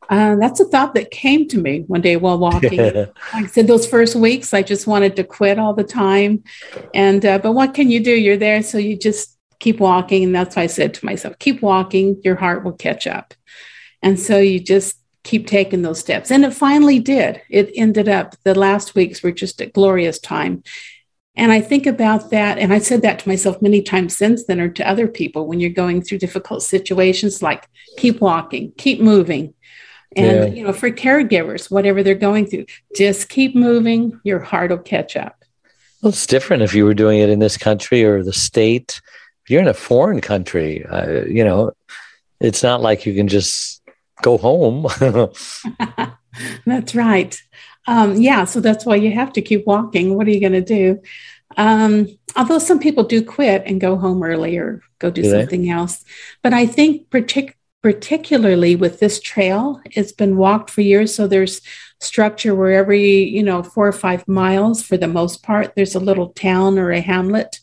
Uh, 0.08 0.36
that's 0.36 0.60
a 0.60 0.64
thought 0.64 0.94
that 0.94 1.10
came 1.10 1.48
to 1.48 1.58
me 1.58 1.80
one 1.86 2.00
day 2.00 2.16
while 2.16 2.38
walking. 2.38 2.78
like 2.78 3.12
I 3.32 3.46
said, 3.46 3.66
those 3.66 3.86
first 3.86 4.14
weeks, 4.14 4.54
I 4.54 4.62
just 4.62 4.86
wanted 4.86 5.16
to 5.16 5.24
quit 5.24 5.58
all 5.58 5.74
the 5.74 5.84
time. 5.84 6.44
And, 6.94 7.24
uh, 7.24 7.38
but 7.38 7.52
what 7.52 7.74
can 7.74 7.90
you 7.90 8.02
do? 8.02 8.12
You're 8.12 8.36
there. 8.36 8.62
So 8.62 8.78
you 8.78 8.96
just 8.96 9.36
keep 9.58 9.80
walking. 9.80 10.24
And 10.24 10.34
that's 10.34 10.54
why 10.54 10.62
I 10.62 10.66
said 10.66 10.94
to 10.94 11.04
myself, 11.04 11.38
keep 11.38 11.62
walking, 11.62 12.20
your 12.22 12.36
heart 12.36 12.64
will 12.64 12.72
catch 12.72 13.06
up. 13.06 13.34
And 14.02 14.18
so 14.20 14.38
you 14.38 14.60
just 14.60 14.96
keep 15.26 15.46
taking 15.46 15.82
those 15.82 15.98
steps. 15.98 16.30
And 16.30 16.44
it 16.44 16.54
finally 16.54 16.98
did. 16.98 17.42
It 17.50 17.70
ended 17.74 18.08
up, 18.08 18.36
the 18.44 18.54
last 18.54 18.94
weeks 18.94 19.22
were 19.22 19.32
just 19.32 19.60
a 19.60 19.66
glorious 19.66 20.18
time. 20.18 20.62
And 21.34 21.52
I 21.52 21.60
think 21.60 21.86
about 21.86 22.30
that, 22.30 22.58
and 22.58 22.72
I 22.72 22.78
said 22.78 23.02
that 23.02 23.18
to 23.18 23.28
myself 23.28 23.60
many 23.60 23.82
times 23.82 24.16
since 24.16 24.44
then, 24.44 24.58
or 24.58 24.70
to 24.70 24.88
other 24.88 25.06
people 25.06 25.46
when 25.46 25.60
you're 25.60 25.68
going 25.68 26.00
through 26.00 26.18
difficult 26.18 26.62
situations 26.62 27.42
like 27.42 27.68
keep 27.98 28.22
walking, 28.22 28.72
keep 28.78 29.00
moving, 29.00 29.52
and, 30.16 30.36
yeah. 30.36 30.46
you 30.46 30.64
know, 30.64 30.72
for 30.72 30.90
caregivers, 30.90 31.70
whatever 31.70 32.02
they're 32.02 32.14
going 32.14 32.46
through, 32.46 32.64
just 32.96 33.28
keep 33.28 33.54
moving. 33.54 34.18
Your 34.24 34.38
heart 34.38 34.70
will 34.70 34.78
catch 34.78 35.14
up. 35.14 35.44
Well, 36.00 36.08
it's 36.08 36.26
different 36.26 36.62
if 36.62 36.74
you 36.74 36.86
were 36.86 36.94
doing 36.94 37.18
it 37.18 37.28
in 37.28 37.40
this 37.40 37.58
country 37.58 38.02
or 38.02 38.22
the 38.22 38.32
state. 38.32 39.02
If 39.44 39.50
you're 39.50 39.60
in 39.60 39.68
a 39.68 39.74
foreign 39.74 40.22
country, 40.22 40.86
uh, 40.86 41.24
you 41.26 41.44
know, 41.44 41.72
it's 42.40 42.62
not 42.62 42.80
like 42.80 43.04
you 43.04 43.14
can 43.14 43.28
just 43.28 43.75
go 44.22 44.38
home. 44.38 44.86
that's 46.66 46.94
right. 46.94 47.40
Um, 47.86 48.16
yeah, 48.16 48.44
so 48.44 48.60
that's 48.60 48.84
why 48.84 48.96
you 48.96 49.12
have 49.12 49.32
to 49.34 49.42
keep 49.42 49.66
walking. 49.66 50.14
What 50.14 50.26
are 50.26 50.30
you 50.30 50.40
going 50.40 50.52
to 50.52 50.60
do? 50.60 51.00
Um, 51.56 52.08
although 52.34 52.58
some 52.58 52.80
people 52.80 53.04
do 53.04 53.24
quit 53.24 53.62
and 53.66 53.80
go 53.80 53.96
home 53.96 54.22
early 54.22 54.56
or 54.56 54.82
go 54.98 55.10
do, 55.10 55.22
do 55.22 55.30
something 55.30 55.62
they? 55.62 55.70
else, 55.70 56.04
but 56.42 56.52
I 56.52 56.66
think 56.66 57.08
partic- 57.10 57.54
particularly 57.82 58.74
with 58.74 58.98
this 58.98 59.20
trail 59.20 59.80
it's 59.92 60.10
been 60.10 60.36
walked 60.36 60.70
for 60.70 60.80
years 60.80 61.14
so 61.14 61.28
there's 61.28 61.60
structure 62.00 62.52
where 62.52 62.72
every 62.72 63.22
you 63.22 63.44
know 63.44 63.62
four 63.62 63.86
or 63.86 63.92
five 63.92 64.26
miles 64.26 64.82
for 64.82 64.96
the 64.96 65.06
most 65.06 65.44
part 65.44 65.72
there's 65.76 65.94
a 65.94 66.00
little 66.00 66.30
town 66.30 66.80
or 66.80 66.90
a 66.90 67.00
hamlet 67.00 67.60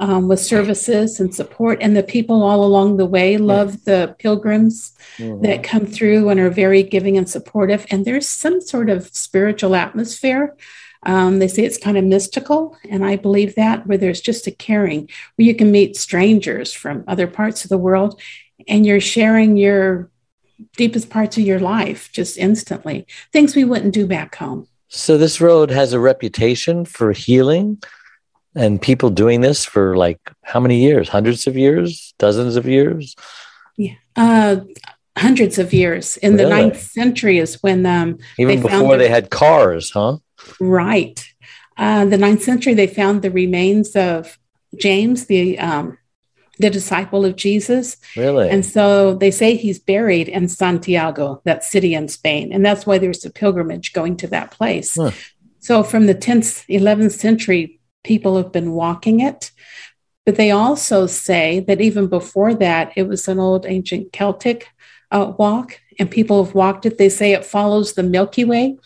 um, 0.00 0.28
with 0.28 0.40
services 0.40 1.20
and 1.20 1.34
support. 1.34 1.78
And 1.80 1.96
the 1.96 2.02
people 2.02 2.42
all 2.42 2.64
along 2.64 2.96
the 2.96 3.06
way 3.06 3.36
love 3.36 3.84
the 3.84 4.14
pilgrims 4.18 4.92
mm-hmm. 5.18 5.42
that 5.42 5.62
come 5.62 5.86
through 5.86 6.28
and 6.28 6.40
are 6.40 6.50
very 6.50 6.82
giving 6.82 7.16
and 7.16 7.28
supportive. 7.28 7.86
And 7.90 8.04
there's 8.04 8.28
some 8.28 8.60
sort 8.60 8.90
of 8.90 9.06
spiritual 9.14 9.74
atmosphere. 9.74 10.56
Um, 11.04 11.38
they 11.38 11.48
say 11.48 11.64
it's 11.64 11.76
kind 11.76 11.98
of 11.98 12.04
mystical, 12.04 12.78
and 12.88 13.04
I 13.04 13.16
believe 13.16 13.56
that, 13.56 13.86
where 13.86 13.98
there's 13.98 14.22
just 14.22 14.46
a 14.46 14.50
caring, 14.50 15.10
where 15.36 15.46
you 15.46 15.54
can 15.54 15.70
meet 15.70 15.96
strangers 15.96 16.72
from 16.72 17.04
other 17.06 17.26
parts 17.26 17.62
of 17.62 17.68
the 17.68 17.76
world 17.76 18.18
and 18.66 18.86
you're 18.86 19.00
sharing 19.00 19.58
your 19.58 20.10
deepest 20.76 21.10
parts 21.10 21.36
of 21.36 21.44
your 21.44 21.60
life 21.60 22.10
just 22.12 22.38
instantly, 22.38 23.06
things 23.32 23.54
we 23.54 23.64
wouldn't 23.64 23.92
do 23.92 24.06
back 24.06 24.36
home. 24.36 24.66
So, 24.88 25.18
this 25.18 25.40
road 25.40 25.70
has 25.70 25.92
a 25.92 26.00
reputation 26.00 26.84
for 26.84 27.12
healing 27.12 27.82
and 28.54 28.80
people 28.80 29.10
doing 29.10 29.40
this 29.40 29.64
for 29.64 29.96
like 29.96 30.20
how 30.42 30.60
many 30.60 30.80
years? 30.80 31.08
Hundreds 31.08 31.46
of 31.46 31.56
years? 31.56 32.14
Dozens 32.18 32.56
of 32.56 32.66
years? 32.66 33.16
Yeah. 33.76 33.94
Uh, 34.16 34.56
hundreds 35.16 35.58
of 35.58 35.72
years. 35.72 36.16
In 36.18 36.34
really? 36.34 36.44
the 36.44 36.50
ninth 36.50 36.80
century 36.80 37.38
is 37.38 37.62
when 37.62 37.84
um, 37.86 38.18
even 38.38 38.56
they 38.56 38.62
before 38.62 38.96
they 38.96 39.08
had 39.08 39.30
cars, 39.30 39.90
huh? 39.90 40.18
Right. 40.60 41.24
Uh, 41.76 42.04
the 42.04 42.18
ninth 42.18 42.42
century, 42.42 42.74
they 42.74 42.86
found 42.86 43.22
the 43.22 43.30
remains 43.30 43.96
of 43.96 44.38
James, 44.78 45.26
the 45.26 45.58
um, 45.58 45.98
the 46.58 46.70
disciple 46.70 47.24
of 47.24 47.36
Jesus. 47.36 47.96
Really? 48.16 48.48
And 48.48 48.64
so 48.64 49.14
they 49.14 49.30
say 49.30 49.56
he's 49.56 49.78
buried 49.78 50.28
in 50.28 50.48
Santiago, 50.48 51.42
that 51.44 51.64
city 51.64 51.94
in 51.94 52.08
Spain. 52.08 52.52
And 52.52 52.64
that's 52.64 52.86
why 52.86 52.98
there's 52.98 53.24
a 53.24 53.30
pilgrimage 53.30 53.92
going 53.92 54.16
to 54.18 54.28
that 54.28 54.52
place. 54.52 54.94
Huh. 54.94 55.10
So 55.58 55.82
from 55.82 56.06
the 56.06 56.14
10th, 56.14 56.66
11th 56.68 57.12
century, 57.12 57.80
people 58.04 58.36
have 58.36 58.52
been 58.52 58.72
walking 58.72 59.20
it. 59.20 59.50
But 60.24 60.36
they 60.36 60.50
also 60.50 61.06
say 61.06 61.60
that 61.60 61.80
even 61.80 62.06
before 62.06 62.54
that, 62.54 62.92
it 62.96 63.08
was 63.08 63.28
an 63.28 63.38
old 63.38 63.66
ancient 63.66 64.12
Celtic 64.12 64.68
uh, 65.10 65.32
walk, 65.36 65.80
and 65.98 66.10
people 66.10 66.44
have 66.44 66.54
walked 66.54 66.86
it. 66.86 66.96
They 66.96 67.08
say 67.08 67.32
it 67.32 67.44
follows 67.44 67.92
the 67.92 68.02
Milky 68.02 68.44
Way, 68.44 68.78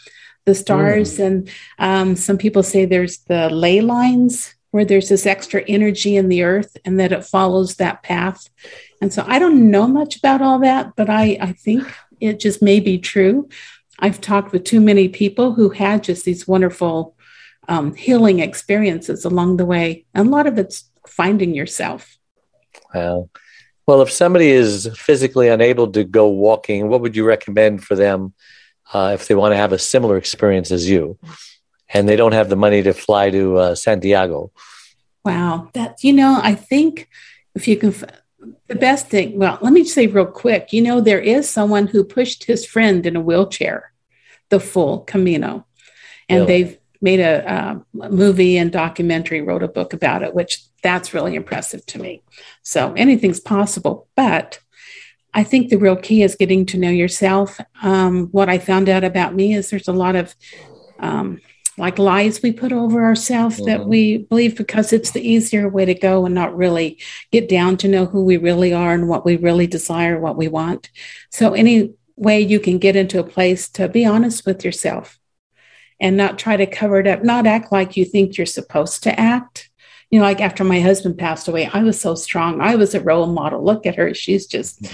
the 0.46 0.54
stars. 0.54 1.18
Mm. 1.18 1.26
And 1.26 1.50
um, 1.78 2.16
some 2.16 2.38
people 2.38 2.62
say 2.62 2.84
there's 2.84 3.18
the 3.18 3.50
ley 3.50 3.80
lines 3.80 4.54
where 4.70 4.84
there's 4.84 5.08
this 5.08 5.26
extra 5.26 5.62
energy 5.68 6.16
in 6.16 6.28
the 6.28 6.42
earth 6.42 6.76
and 6.84 6.98
that 7.00 7.12
it 7.12 7.24
follows 7.24 7.76
that 7.76 8.02
path. 8.02 8.48
And 9.00 9.12
so 9.12 9.24
I 9.26 9.38
don't 9.38 9.70
know 9.70 9.86
much 9.86 10.16
about 10.16 10.42
all 10.42 10.58
that, 10.60 10.94
but 10.96 11.08
I, 11.08 11.38
I 11.40 11.52
think 11.52 11.84
it 12.20 12.40
just 12.40 12.60
may 12.62 12.80
be 12.80 12.98
true. 12.98 13.48
I've 13.98 14.20
talked 14.20 14.52
with 14.52 14.64
too 14.64 14.80
many 14.80 15.08
people 15.08 15.54
who 15.54 15.70
had 15.70 16.04
just 16.04 16.24
these 16.24 16.46
wonderful 16.46 17.16
um, 17.68 17.94
healing 17.94 18.40
experiences 18.40 19.24
along 19.24 19.56
the 19.56 19.66
way. 19.66 20.06
And 20.14 20.28
a 20.28 20.30
lot 20.30 20.46
of 20.46 20.58
it's 20.58 20.90
finding 21.06 21.54
yourself. 21.54 22.16
Wow. 22.94 23.30
Well, 23.86 24.02
if 24.02 24.10
somebody 24.10 24.48
is 24.50 24.88
physically 24.94 25.48
unable 25.48 25.90
to 25.92 26.04
go 26.04 26.28
walking, 26.28 26.88
what 26.88 27.00
would 27.00 27.16
you 27.16 27.24
recommend 27.24 27.84
for 27.84 27.94
them 27.94 28.34
uh, 28.92 29.12
if 29.14 29.28
they 29.28 29.34
want 29.34 29.52
to 29.52 29.56
have 29.56 29.72
a 29.72 29.78
similar 29.78 30.16
experience 30.16 30.70
as 30.70 30.88
you? 30.88 31.18
and 31.88 32.08
they 32.08 32.16
don't 32.16 32.32
have 32.32 32.48
the 32.48 32.56
money 32.56 32.82
to 32.82 32.92
fly 32.92 33.30
to 33.30 33.56
uh, 33.56 33.74
Santiago. 33.74 34.52
Wow, 35.24 35.70
that 35.74 36.02
you 36.04 36.12
know, 36.12 36.40
I 36.42 36.54
think 36.54 37.08
if 37.54 37.66
you 37.66 37.76
can, 37.76 37.94
the 38.66 38.74
best 38.74 39.08
thing. 39.08 39.38
Well, 39.38 39.58
let 39.60 39.72
me 39.72 39.84
say 39.84 40.06
real 40.06 40.26
quick. 40.26 40.72
You 40.72 40.82
know, 40.82 41.00
there 41.00 41.20
is 41.20 41.48
someone 41.48 41.86
who 41.86 42.04
pushed 42.04 42.44
his 42.44 42.64
friend 42.64 43.04
in 43.04 43.16
a 43.16 43.20
wheelchair, 43.20 43.92
the 44.48 44.60
full 44.60 45.00
Camino, 45.00 45.66
and 46.28 46.40
really? 46.40 46.62
they've 46.62 46.77
made 47.00 47.20
a, 47.20 47.50
uh, 47.50 47.78
movie 48.10 48.56
and 48.56 48.72
documentary, 48.72 49.40
wrote 49.40 49.62
a 49.62 49.68
book 49.68 49.92
about 49.92 50.22
it, 50.22 50.34
which 50.34 50.62
that's 50.82 51.14
really 51.14 51.34
impressive 51.34 51.84
to 51.86 51.98
me. 51.98 52.22
So 52.62 52.92
anything's 52.96 53.40
possible, 53.40 54.08
but 54.16 54.60
I 55.34 55.44
think 55.44 55.68
the 55.68 55.78
real 55.78 55.96
key 55.96 56.22
is 56.22 56.34
getting 56.34 56.66
to 56.66 56.78
know 56.78 56.90
yourself. 56.90 57.60
Um, 57.82 58.28
what 58.28 58.48
I 58.48 58.58
found 58.58 58.88
out 58.88 59.04
about 59.04 59.34
me 59.34 59.54
is 59.54 59.70
there's 59.70 59.88
a 59.88 59.92
lot 59.92 60.16
of 60.16 60.34
um, 60.98 61.40
like 61.76 61.98
lies 61.98 62.42
we 62.42 62.50
put 62.50 62.72
over 62.72 63.04
ourselves 63.04 63.58
that 63.64 63.80
Mhm. 63.80 63.86
we 63.86 64.18
believe 64.18 64.56
because 64.56 64.92
it's 64.92 65.12
the 65.12 65.26
easier 65.26 65.68
way 65.68 65.84
to 65.84 65.94
go 65.94 66.26
and 66.26 66.34
not 66.34 66.56
really 66.56 66.98
get 67.30 67.48
down 67.48 67.76
to 67.76 67.86
know 67.88 68.04
who 68.04 68.24
we 68.24 68.36
really 68.36 68.72
are 68.72 68.92
and 68.94 69.08
what 69.08 69.24
we 69.24 69.36
really 69.36 69.68
desire, 69.68 70.18
what 70.18 70.36
we 70.36 70.48
want. 70.48 70.90
So, 71.30 71.52
any 71.52 71.92
way 72.16 72.40
you 72.40 72.58
can 72.58 72.78
get 72.78 72.96
into 72.96 73.20
a 73.20 73.24
place 73.24 73.68
to 73.68 73.88
be 73.88 74.04
honest 74.04 74.44
with 74.44 74.64
yourself 74.64 75.20
and 76.00 76.16
not 76.16 76.38
try 76.38 76.56
to 76.56 76.66
cover 76.66 77.00
it 77.00 77.06
up, 77.06 77.24
not 77.24 77.46
act 77.46 77.72
like 77.72 77.96
you 77.96 78.04
think 78.04 78.36
you're 78.36 78.46
supposed 78.46 79.02
to 79.02 79.18
act. 79.18 79.70
You 80.10 80.18
know, 80.18 80.24
like 80.24 80.40
after 80.40 80.64
my 80.64 80.80
husband 80.80 81.18
passed 81.18 81.48
away, 81.48 81.68
I 81.72 81.82
was 81.82 82.00
so 82.00 82.14
strong. 82.14 82.60
I 82.60 82.76
was 82.76 82.94
a 82.94 83.00
role 83.00 83.26
model. 83.26 83.62
Look 83.62 83.84
at 83.84 83.96
her. 83.96 84.14
She's 84.14 84.46
just 84.46 84.86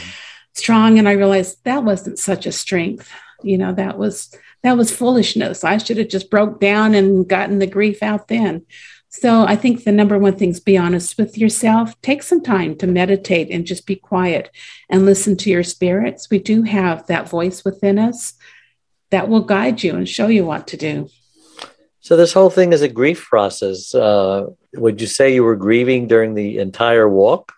strong. 0.54 0.98
And 0.98 1.08
I 1.08 1.12
realized 1.12 1.62
that 1.64 1.84
wasn't 1.84 2.18
such 2.18 2.46
a 2.46 2.52
strength. 2.52 3.10
You 3.42 3.58
know, 3.58 3.72
that 3.74 3.98
was 3.98 4.34
that 4.62 4.76
was 4.78 4.90
foolishness. 4.90 5.62
I 5.62 5.76
should 5.76 5.98
have 5.98 6.08
just 6.08 6.30
broke 6.30 6.58
down 6.58 6.94
and 6.94 7.28
gotten 7.28 7.58
the 7.58 7.66
grief 7.66 8.02
out 8.02 8.28
then. 8.28 8.64
So 9.10 9.44
I 9.44 9.54
think 9.54 9.84
the 9.84 9.92
number 9.92 10.18
one 10.18 10.36
thing 10.36 10.50
is 10.50 10.58
be 10.58 10.76
honest 10.76 11.18
with 11.18 11.38
yourself. 11.38 12.00
Take 12.00 12.22
some 12.22 12.42
time 12.42 12.74
to 12.78 12.86
meditate 12.88 13.48
and 13.50 13.64
just 13.64 13.86
be 13.86 13.94
quiet 13.94 14.50
and 14.88 15.06
listen 15.06 15.36
to 15.36 15.50
your 15.50 15.62
spirits. 15.62 16.30
We 16.30 16.40
do 16.40 16.62
have 16.62 17.06
that 17.06 17.28
voice 17.28 17.64
within 17.64 17.98
us 17.98 18.34
that 19.14 19.28
will 19.28 19.42
guide 19.42 19.80
you 19.80 19.94
and 19.94 20.08
show 20.08 20.26
you 20.26 20.44
what 20.44 20.66
to 20.66 20.76
do. 20.76 21.08
So 22.00 22.16
this 22.16 22.32
whole 22.32 22.50
thing 22.50 22.72
is 22.72 22.82
a 22.82 22.88
grief 22.88 23.24
process. 23.24 23.94
Uh, 23.94 24.46
would 24.74 25.00
you 25.00 25.06
say 25.06 25.32
you 25.32 25.44
were 25.44 25.54
grieving 25.54 26.08
during 26.08 26.34
the 26.34 26.58
entire 26.58 27.08
walk, 27.08 27.52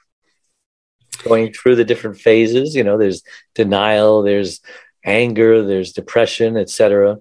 going 1.24 1.54
through 1.54 1.76
the 1.76 1.84
different 1.84 2.18
phases? 2.18 2.76
You 2.76 2.84
know, 2.84 2.98
there's 2.98 3.22
denial, 3.54 4.22
there's 4.22 4.60
anger, 5.02 5.64
there's 5.64 5.94
depression, 5.94 6.58
etc. 6.58 7.16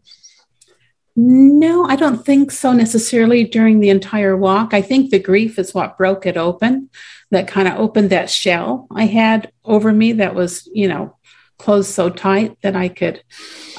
No, 1.16 1.86
I 1.86 1.96
don't 1.96 2.26
think 2.26 2.52
so 2.52 2.74
necessarily 2.74 3.46
during 3.46 3.80
the 3.80 3.90
entire 3.90 4.36
walk. 4.36 4.74
I 4.74 4.82
think 4.82 5.12
the 5.12 5.20
grief 5.20 5.58
is 5.58 5.74
what 5.74 5.98
broke 5.98 6.26
it 6.26 6.36
open, 6.36 6.90
that 7.32 7.48
kind 7.48 7.70
of 7.70 7.80
opened 7.80 8.10
that 8.10 8.30
shell 8.30 8.88
I 8.92 9.06
had 9.06 9.52
over 9.64 9.94
me 9.94 10.12
that 10.14 10.36
was, 10.36 10.70
you 10.74 10.90
know, 10.90 11.15
closed 11.58 11.92
so 11.92 12.10
tight 12.10 12.58
that 12.62 12.76
I 12.76 12.90
could 12.90 13.24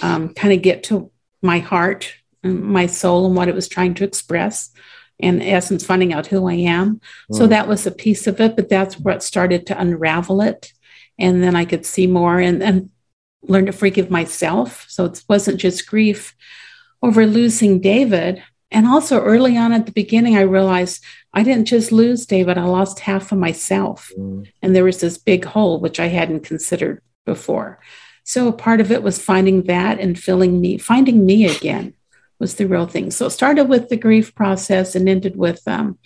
um, 0.02 0.34
kind 0.34 0.52
of 0.54 0.62
get 0.62 0.82
to 0.84 1.10
my 1.42 1.58
heart 1.58 2.14
and 2.42 2.62
my 2.62 2.86
soul 2.86 3.26
and 3.26 3.36
what 3.36 3.48
it 3.48 3.54
was 3.54 3.68
trying 3.68 3.94
to 3.94 4.04
express. 4.04 4.70
And 5.18 5.42
In 5.42 5.48
essence, 5.48 5.84
finding 5.84 6.12
out 6.12 6.26
who 6.26 6.46
I 6.46 6.54
am. 6.54 7.00
So 7.32 7.46
Mm. 7.46 7.48
that 7.50 7.68
was 7.68 7.86
a 7.86 7.90
piece 7.90 8.26
of 8.26 8.40
it, 8.40 8.54
but 8.56 8.68
that's 8.68 8.98
what 9.00 9.22
started 9.22 9.66
to 9.66 9.80
unravel 9.80 10.42
it. 10.42 10.72
And 11.18 11.42
then 11.42 11.56
I 11.56 11.64
could 11.64 11.86
see 11.86 12.06
more 12.06 12.38
and, 12.38 12.62
and 12.62 12.90
learn 13.42 13.66
to 13.66 13.72
forgive 13.72 14.10
myself. 14.10 14.84
So 14.88 15.06
it 15.06 15.22
wasn't 15.28 15.58
just 15.58 15.86
grief 15.88 16.34
over 17.02 17.26
losing 17.26 17.80
David. 17.80 18.42
And 18.70 18.86
also 18.86 19.20
early 19.22 19.56
on 19.56 19.72
at 19.72 19.86
the 19.86 19.92
beginning, 19.92 20.36
I 20.36 20.42
realized 20.42 21.02
I 21.32 21.42
didn't 21.42 21.66
just 21.66 21.92
lose 21.92 22.26
David, 22.26 22.58
I 22.58 22.64
lost 22.64 23.00
half 23.00 23.32
of 23.32 23.38
myself. 23.38 24.10
Mm. 24.18 24.48
And 24.60 24.74
there 24.74 24.84
was 24.84 25.00
this 25.00 25.16
big 25.16 25.44
hole, 25.44 25.80
which 25.80 25.98
I 26.00 26.08
hadn't 26.08 26.40
considered 26.44 27.00
before. 27.26 27.78
So 28.24 28.50
part 28.50 28.80
of 28.80 28.90
it 28.90 29.02
was 29.02 29.22
finding 29.22 29.64
that 29.64 30.00
and 30.00 30.18
filling 30.18 30.60
me, 30.60 30.78
finding 30.78 31.26
me 31.26 31.44
again 31.44 31.94
was 32.38 32.54
the 32.54 32.66
real 32.66 32.86
thing. 32.86 33.10
So 33.10 33.26
it 33.26 33.30
started 33.30 33.68
with 33.68 33.88
the 33.88 33.96
grief 33.96 34.34
process 34.34 34.94
and 34.94 35.08
ended 35.08 35.36
with 35.36 35.60
um, 35.66 35.98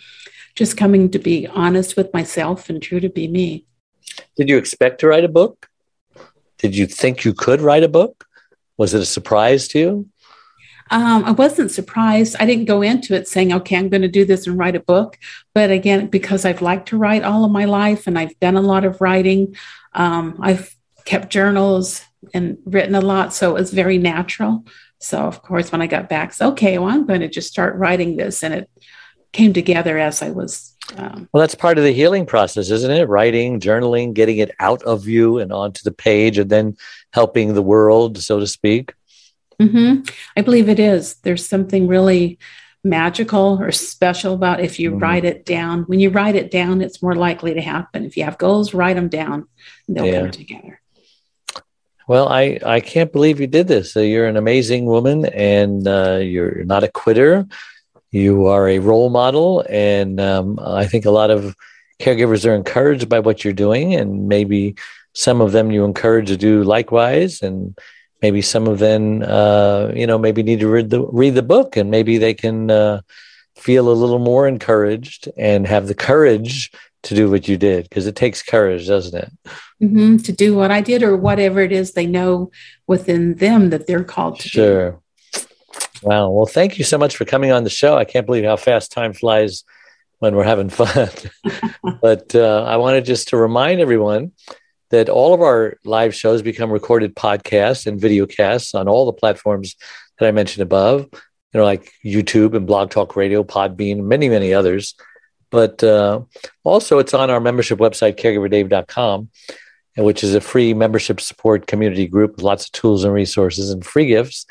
just 0.55 0.77
coming 0.77 1.09
to 1.11 1.19
be 1.19 1.47
honest 1.47 1.95
with 1.95 2.13
myself 2.13 2.69
and 2.69 2.81
true 2.81 2.99
to 2.99 3.09
be 3.09 3.27
me. 3.27 3.65
Did 4.35 4.49
you 4.49 4.57
expect 4.57 4.99
to 4.99 5.07
write 5.07 5.23
a 5.23 5.29
book? 5.29 5.69
Did 6.57 6.75
you 6.75 6.85
think 6.85 7.25
you 7.25 7.33
could 7.33 7.61
write 7.61 7.83
a 7.83 7.89
book? 7.89 8.27
Was 8.77 8.93
it 8.93 9.01
a 9.01 9.05
surprise 9.05 9.67
to 9.69 9.79
you? 9.79 10.09
Um, 10.91 11.23
I 11.23 11.31
wasn't 11.31 11.71
surprised. 11.71 12.35
I 12.39 12.45
didn't 12.45 12.65
go 12.65 12.81
into 12.81 13.15
it 13.15 13.27
saying, 13.27 13.53
okay, 13.53 13.77
I'm 13.77 13.87
going 13.87 14.01
to 14.01 14.09
do 14.09 14.25
this 14.25 14.45
and 14.45 14.57
write 14.57 14.75
a 14.75 14.81
book. 14.81 15.17
But 15.55 15.71
again, 15.71 16.07
because 16.07 16.43
I've 16.43 16.61
liked 16.61 16.89
to 16.89 16.97
write 16.97 17.23
all 17.23 17.45
of 17.45 17.51
my 17.51 17.65
life 17.65 18.07
and 18.07 18.19
I've 18.19 18.37
done 18.41 18.57
a 18.57 18.61
lot 18.61 18.83
of 18.83 18.99
writing, 18.99 19.55
um, 19.93 20.37
I've 20.41 20.75
kept 21.05 21.29
journals 21.29 22.01
and 22.33 22.57
written 22.65 22.95
a 22.95 23.01
lot. 23.01 23.33
So 23.33 23.51
it 23.51 23.59
was 23.59 23.73
very 23.73 23.97
natural. 23.97 24.65
So, 24.99 25.19
of 25.19 25.41
course, 25.41 25.71
when 25.71 25.81
I 25.81 25.87
got 25.87 26.09
back, 26.09 26.29
it's 26.29 26.41
okay, 26.41 26.77
well, 26.77 26.89
I'm 26.89 27.07
going 27.07 27.21
to 27.21 27.27
just 27.27 27.49
start 27.49 27.75
writing 27.75 28.17
this. 28.17 28.43
And 28.43 28.53
it 28.53 28.69
came 29.33 29.53
together 29.53 29.97
as 29.97 30.21
I 30.21 30.29
was. 30.29 30.75
Um, 30.97 31.27
Well, 31.31 31.41
that's 31.41 31.55
part 31.55 31.77
of 31.77 31.83
the 31.83 31.93
healing 31.93 32.25
process, 32.25 32.69
isn't 32.69 32.91
it? 32.91 33.07
Writing, 33.07 33.59
journaling, 33.59 34.13
getting 34.13 34.37
it 34.37 34.51
out 34.59 34.83
of 34.83 35.07
you 35.07 35.39
and 35.39 35.51
onto 35.53 35.81
the 35.83 35.91
page, 35.91 36.37
and 36.37 36.49
then 36.49 36.75
helping 37.13 37.53
the 37.53 37.61
world, 37.61 38.17
so 38.17 38.39
to 38.39 38.47
speak. 38.47 38.93
mhm. 39.59 40.09
I 40.35 40.41
believe 40.41 40.67
it 40.69 40.79
is. 40.79 41.15
There's 41.21 41.47
something 41.47 41.87
really 41.87 42.39
magical 42.83 43.59
or 43.61 43.71
special 43.71 44.33
about 44.33 44.59
if 44.59 44.79
you 44.79 44.91
Mhm. 44.91 45.01
write 45.01 45.23
it 45.23 45.45
down. 45.45 45.83
When 45.83 45.99
you 45.99 46.09
write 46.09 46.35
it 46.35 46.49
down, 46.49 46.81
it's 46.81 47.03
more 47.03 47.13
likely 47.13 47.53
to 47.53 47.61
happen. 47.61 48.03
If 48.03 48.17
you 48.17 48.23
have 48.23 48.39
goals, 48.39 48.73
write 48.73 48.95
them 48.95 49.07
down, 49.07 49.45
and 49.87 49.95
they'll 49.95 50.07
Yeah. 50.07 50.21
come 50.21 50.31
together. 50.31 50.80
Well, 52.11 52.27
I, 52.27 52.59
I 52.65 52.81
can't 52.81 53.13
believe 53.13 53.39
you 53.39 53.47
did 53.47 53.69
this. 53.69 53.95
You're 53.95 54.27
an 54.27 54.35
amazing 54.35 54.83
woman 54.83 55.23
and 55.27 55.87
uh, 55.87 56.17
you're 56.17 56.65
not 56.65 56.83
a 56.83 56.89
quitter. 56.89 57.47
You 58.11 58.47
are 58.47 58.67
a 58.67 58.79
role 58.79 59.09
model. 59.09 59.63
And 59.69 60.19
um, 60.19 60.59
I 60.61 60.87
think 60.87 61.05
a 61.05 61.09
lot 61.09 61.31
of 61.31 61.55
caregivers 62.01 62.45
are 62.45 62.53
encouraged 62.53 63.07
by 63.07 63.19
what 63.19 63.45
you're 63.45 63.53
doing. 63.53 63.95
And 63.95 64.27
maybe 64.27 64.75
some 65.13 65.39
of 65.39 65.53
them 65.53 65.71
you 65.71 65.85
encourage 65.85 66.27
to 66.27 66.35
do 66.35 66.65
likewise. 66.65 67.41
And 67.41 67.77
maybe 68.21 68.41
some 68.41 68.67
of 68.67 68.79
them, 68.79 69.23
uh, 69.25 69.93
you 69.95 70.05
know, 70.05 70.17
maybe 70.17 70.43
need 70.43 70.59
to 70.59 70.67
read 70.67 70.89
the, 70.89 71.07
read 71.13 71.35
the 71.35 71.41
book 71.41 71.77
and 71.77 71.89
maybe 71.89 72.17
they 72.17 72.33
can 72.33 72.69
uh, 72.69 72.99
feel 73.55 73.87
a 73.87 73.95
little 73.95 74.19
more 74.19 74.49
encouraged 74.49 75.29
and 75.37 75.65
have 75.65 75.87
the 75.87 75.95
courage 75.95 76.73
to 77.03 77.15
do 77.15 77.29
what 77.29 77.47
you 77.47 77.57
did 77.57 77.83
because 77.89 78.07
it 78.07 78.15
takes 78.15 78.43
courage, 78.43 78.87
doesn't 78.87 79.17
it? 79.23 79.31
hmm 79.79 80.17
To 80.17 80.31
do 80.31 80.55
what 80.55 80.71
I 80.71 80.81
did 80.81 81.03
or 81.03 81.15
whatever 81.17 81.61
it 81.61 81.71
is 81.71 81.93
they 81.93 82.05
know 82.05 82.51
within 82.87 83.35
them 83.35 83.69
that 83.71 83.87
they're 83.87 84.03
called 84.03 84.39
to 84.39 84.43
do. 84.43 84.49
Sure. 84.49 85.01
Wow. 86.03 86.29
Well, 86.31 86.45
thank 86.45 86.77
you 86.77 86.83
so 86.83 86.97
much 86.97 87.15
for 87.15 87.25
coming 87.25 87.51
on 87.51 87.63
the 87.63 87.69
show. 87.69 87.97
I 87.97 88.05
can't 88.05 88.25
believe 88.25 88.43
how 88.43 88.57
fast 88.57 88.91
time 88.91 89.13
flies 89.13 89.63
when 90.19 90.35
we're 90.35 90.43
having 90.43 90.69
fun. 90.81 91.09
but 92.01 92.35
uh, 92.35 92.63
I 92.63 92.77
wanted 92.77 93.05
just 93.05 93.29
to 93.29 93.37
remind 93.37 93.81
everyone 93.81 94.31
that 94.89 95.09
all 95.09 95.33
of 95.33 95.41
our 95.41 95.77
live 95.85 96.13
shows 96.13 96.41
become 96.41 96.69
recorded 96.69 97.15
podcasts 97.15 97.87
and 97.87 97.99
video 97.99 98.25
casts 98.25 98.75
on 98.75 98.87
all 98.87 99.05
the 99.05 99.13
platforms 99.13 99.75
that 100.19 100.27
I 100.27 100.31
mentioned 100.31 100.63
above, 100.63 101.07
you 101.11 101.59
know, 101.59 101.63
like 101.63 101.91
YouTube 102.05 102.55
and 102.55 102.67
Blog 102.67 102.91
Talk 102.91 103.15
Radio, 103.15 103.43
Podbean, 103.43 104.03
many, 104.03 104.27
many 104.29 104.53
others. 104.53 104.95
But 105.51 105.83
uh, 105.83 106.21
also, 106.63 106.97
it's 106.97 107.13
on 107.13 107.29
our 107.29 107.39
membership 107.39 107.77
website, 107.77 108.17
caregiverdave.com, 108.17 109.29
which 109.97 110.23
is 110.23 110.33
a 110.33 110.41
free 110.41 110.73
membership 110.73 111.21
support 111.21 111.67
community 111.67 112.07
group 112.07 112.37
with 112.37 112.43
lots 112.43 112.65
of 112.65 112.71
tools 112.71 113.03
and 113.03 113.13
resources 113.13 113.69
and 113.69 113.85
free 113.85 114.07
gifts. 114.07 114.47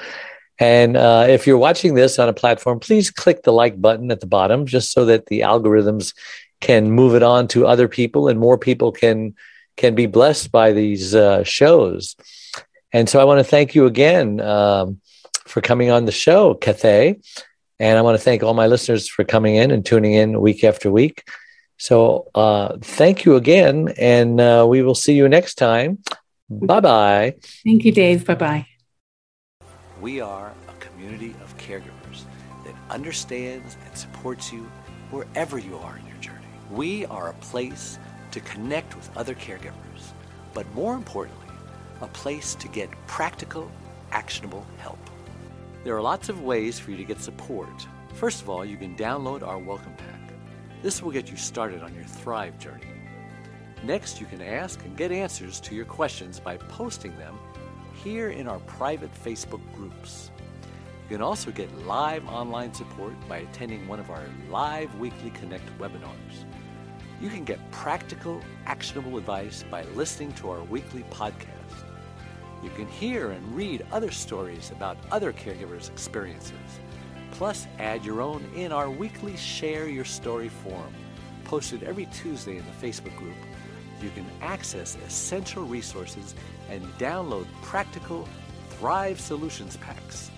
And 0.60 0.96
uh, 0.96 1.24
if 1.26 1.46
you're 1.46 1.58
watching 1.58 1.94
this 1.94 2.18
on 2.18 2.28
a 2.28 2.34
platform, 2.34 2.78
please 2.78 3.10
click 3.10 3.42
the 3.42 3.52
like 3.52 3.80
button 3.80 4.10
at 4.10 4.20
the 4.20 4.26
bottom 4.26 4.66
just 4.66 4.92
so 4.92 5.06
that 5.06 5.26
the 5.26 5.40
algorithms 5.40 6.14
can 6.60 6.90
move 6.90 7.14
it 7.14 7.22
on 7.22 7.48
to 7.48 7.66
other 7.66 7.88
people 7.88 8.28
and 8.28 8.38
more 8.38 8.58
people 8.58 8.92
can 8.92 9.34
can 9.78 9.94
be 9.94 10.04
blessed 10.04 10.52
by 10.52 10.72
these 10.72 11.14
uh, 11.14 11.42
shows. 11.42 12.14
And 12.92 13.08
so 13.08 13.18
I 13.18 13.24
want 13.24 13.38
to 13.38 13.44
thank 13.44 13.74
you 13.74 13.86
again 13.86 14.40
um, 14.42 15.00
for 15.46 15.62
coming 15.62 15.90
on 15.90 16.04
the 16.04 16.12
show, 16.12 16.54
Cathay. 16.54 17.18
And 17.80 17.98
I 17.98 18.02
want 18.02 18.16
to 18.16 18.22
thank 18.22 18.42
all 18.42 18.52
my 18.52 18.66
listeners 18.66 19.08
for 19.08 19.24
coming 19.24 19.56
in 19.56 19.70
and 19.70 19.84
tuning 19.84 20.12
in 20.12 20.40
week 20.40 20.62
after 20.64 20.90
week. 20.90 21.26
So 21.78 22.28
uh, 22.34 22.76
thank 22.82 23.24
you 23.24 23.36
again, 23.36 23.94
and 23.96 24.38
uh, 24.38 24.66
we 24.68 24.82
will 24.82 24.94
see 24.94 25.14
you 25.14 25.30
next 25.30 25.54
time. 25.54 25.98
Bye 26.50 26.80
bye. 26.80 27.36
Thank 27.64 27.86
you, 27.86 27.92
Dave. 27.92 28.26
Bye 28.26 28.34
bye. 28.34 28.66
We 29.98 30.20
are 30.20 30.52
a 30.68 30.72
community 30.74 31.34
of 31.42 31.56
caregivers 31.56 32.24
that 32.66 32.74
understands 32.90 33.78
and 33.86 33.96
supports 33.96 34.52
you 34.52 34.70
wherever 35.10 35.58
you 35.58 35.76
are 35.78 35.96
in 35.96 36.06
your 36.06 36.18
journey. 36.18 36.46
We 36.70 37.06
are 37.06 37.30
a 37.30 37.34
place 37.34 37.98
to 38.32 38.40
connect 38.40 38.94
with 38.94 39.10
other 39.16 39.34
caregivers, 39.34 40.12
but 40.52 40.70
more 40.74 40.94
importantly, 40.94 41.46
a 42.02 42.08
place 42.08 42.54
to 42.56 42.68
get 42.68 42.90
practical, 43.06 43.70
actionable 44.12 44.66
help. 44.78 44.98
There 45.82 45.96
are 45.96 46.02
lots 46.02 46.28
of 46.28 46.42
ways 46.42 46.78
for 46.78 46.90
you 46.90 46.98
to 46.98 47.04
get 47.04 47.22
support. 47.22 47.86
First 48.12 48.42
of 48.42 48.50
all, 48.50 48.66
you 48.66 48.76
can 48.76 48.94
download 48.96 49.42
our 49.42 49.58
welcome 49.58 49.94
pack. 49.94 50.34
This 50.82 51.02
will 51.02 51.10
get 51.10 51.30
you 51.30 51.38
started 51.38 51.82
on 51.82 51.94
your 51.94 52.04
Thrive 52.04 52.58
journey. 52.58 52.84
Next, 53.82 54.20
you 54.20 54.26
can 54.26 54.42
ask 54.42 54.84
and 54.84 54.94
get 54.94 55.10
answers 55.10 55.58
to 55.60 55.74
your 55.74 55.86
questions 55.86 56.38
by 56.38 56.58
posting 56.58 57.16
them 57.16 57.38
here 58.04 58.28
in 58.28 58.46
our 58.46 58.58
private 58.60 59.10
Facebook 59.24 59.62
groups. 59.74 60.30
You 61.08 61.16
can 61.16 61.22
also 61.22 61.50
get 61.50 61.74
live 61.86 62.28
online 62.28 62.74
support 62.74 63.14
by 63.26 63.38
attending 63.38 63.88
one 63.88 64.00
of 64.00 64.10
our 64.10 64.24
live 64.50 64.94
weekly 64.96 65.30
Connect 65.30 65.66
webinars. 65.78 66.44
You 67.22 67.30
can 67.30 67.44
get 67.44 67.58
practical, 67.70 68.42
actionable 68.66 69.16
advice 69.16 69.64
by 69.70 69.84
listening 69.94 70.32
to 70.34 70.50
our 70.50 70.62
weekly 70.64 71.04
podcast. 71.04 71.59
You 72.62 72.70
can 72.70 72.86
hear 72.86 73.30
and 73.30 73.56
read 73.56 73.86
other 73.90 74.10
stories 74.10 74.70
about 74.70 74.98
other 75.10 75.32
caregivers' 75.32 75.88
experiences. 75.88 76.80
Plus, 77.30 77.66
add 77.78 78.04
your 78.04 78.20
own 78.20 78.44
in 78.54 78.70
our 78.70 78.90
weekly 78.90 79.36
Share 79.36 79.88
Your 79.88 80.04
Story 80.04 80.48
forum, 80.48 80.92
posted 81.44 81.82
every 81.82 82.06
Tuesday 82.06 82.58
in 82.58 82.64
the 82.66 82.86
Facebook 82.86 83.16
group. 83.16 83.36
You 84.02 84.10
can 84.10 84.26
access 84.42 84.96
essential 85.06 85.64
resources 85.64 86.34
and 86.68 86.82
download 86.98 87.46
practical 87.62 88.28
Thrive 88.70 89.18
Solutions 89.18 89.76
packs, 89.78 90.30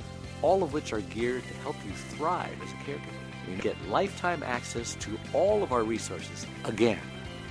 all 0.43 0.63
of 0.63 0.73
which 0.73 0.93
are 0.93 1.01
geared 1.01 1.47
to 1.47 1.55
help 1.55 1.77
you 1.85 1.93
thrive 1.93 2.57
as 2.63 2.71
a 2.71 2.77
caregiver. 2.77 3.51
You 3.51 3.57
get 3.57 3.77
lifetime 3.89 4.43
access 4.45 4.95
to 4.97 5.19
all 5.33 5.63
of 5.65 5.73
our 5.73 5.83
resources. 5.83 6.47
Again, 6.65 7.01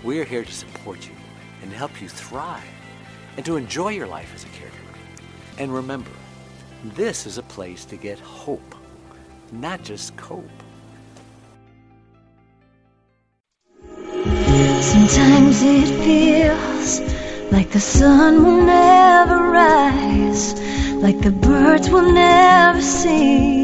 we're 0.03 0.25
here 0.25 0.45
to 0.45 0.53
support 0.53 1.05
you 1.07 1.15
and 1.61 1.71
help 1.71 2.01
you 2.01 2.07
thrive 2.07 2.63
and 3.37 3.45
to 3.45 3.57
enjoy 3.57 3.89
your 3.89 4.07
life 4.07 4.33
as 4.35 4.43
a 4.43 4.47
caregiver. 4.47 4.97
And 5.57 5.73
remember, 5.73 6.11
this 6.83 7.25
is 7.25 7.37
a 7.37 7.43
place 7.43 7.85
to 7.85 7.95
get 7.95 8.19
hope, 8.19 8.75
not 9.51 9.83
just 9.83 10.15
cope. 10.17 10.45
Sometimes 14.81 15.61
it 15.61 15.87
feels 16.03 16.99
like 17.51 17.69
the 17.69 17.79
sun 17.79 18.43
will 18.43 18.61
never 18.63 19.37
rise, 19.51 20.59
like 20.95 21.19
the 21.21 21.31
birds 21.31 21.89
will 21.89 22.11
never 22.11 22.81
sing. 22.81 23.61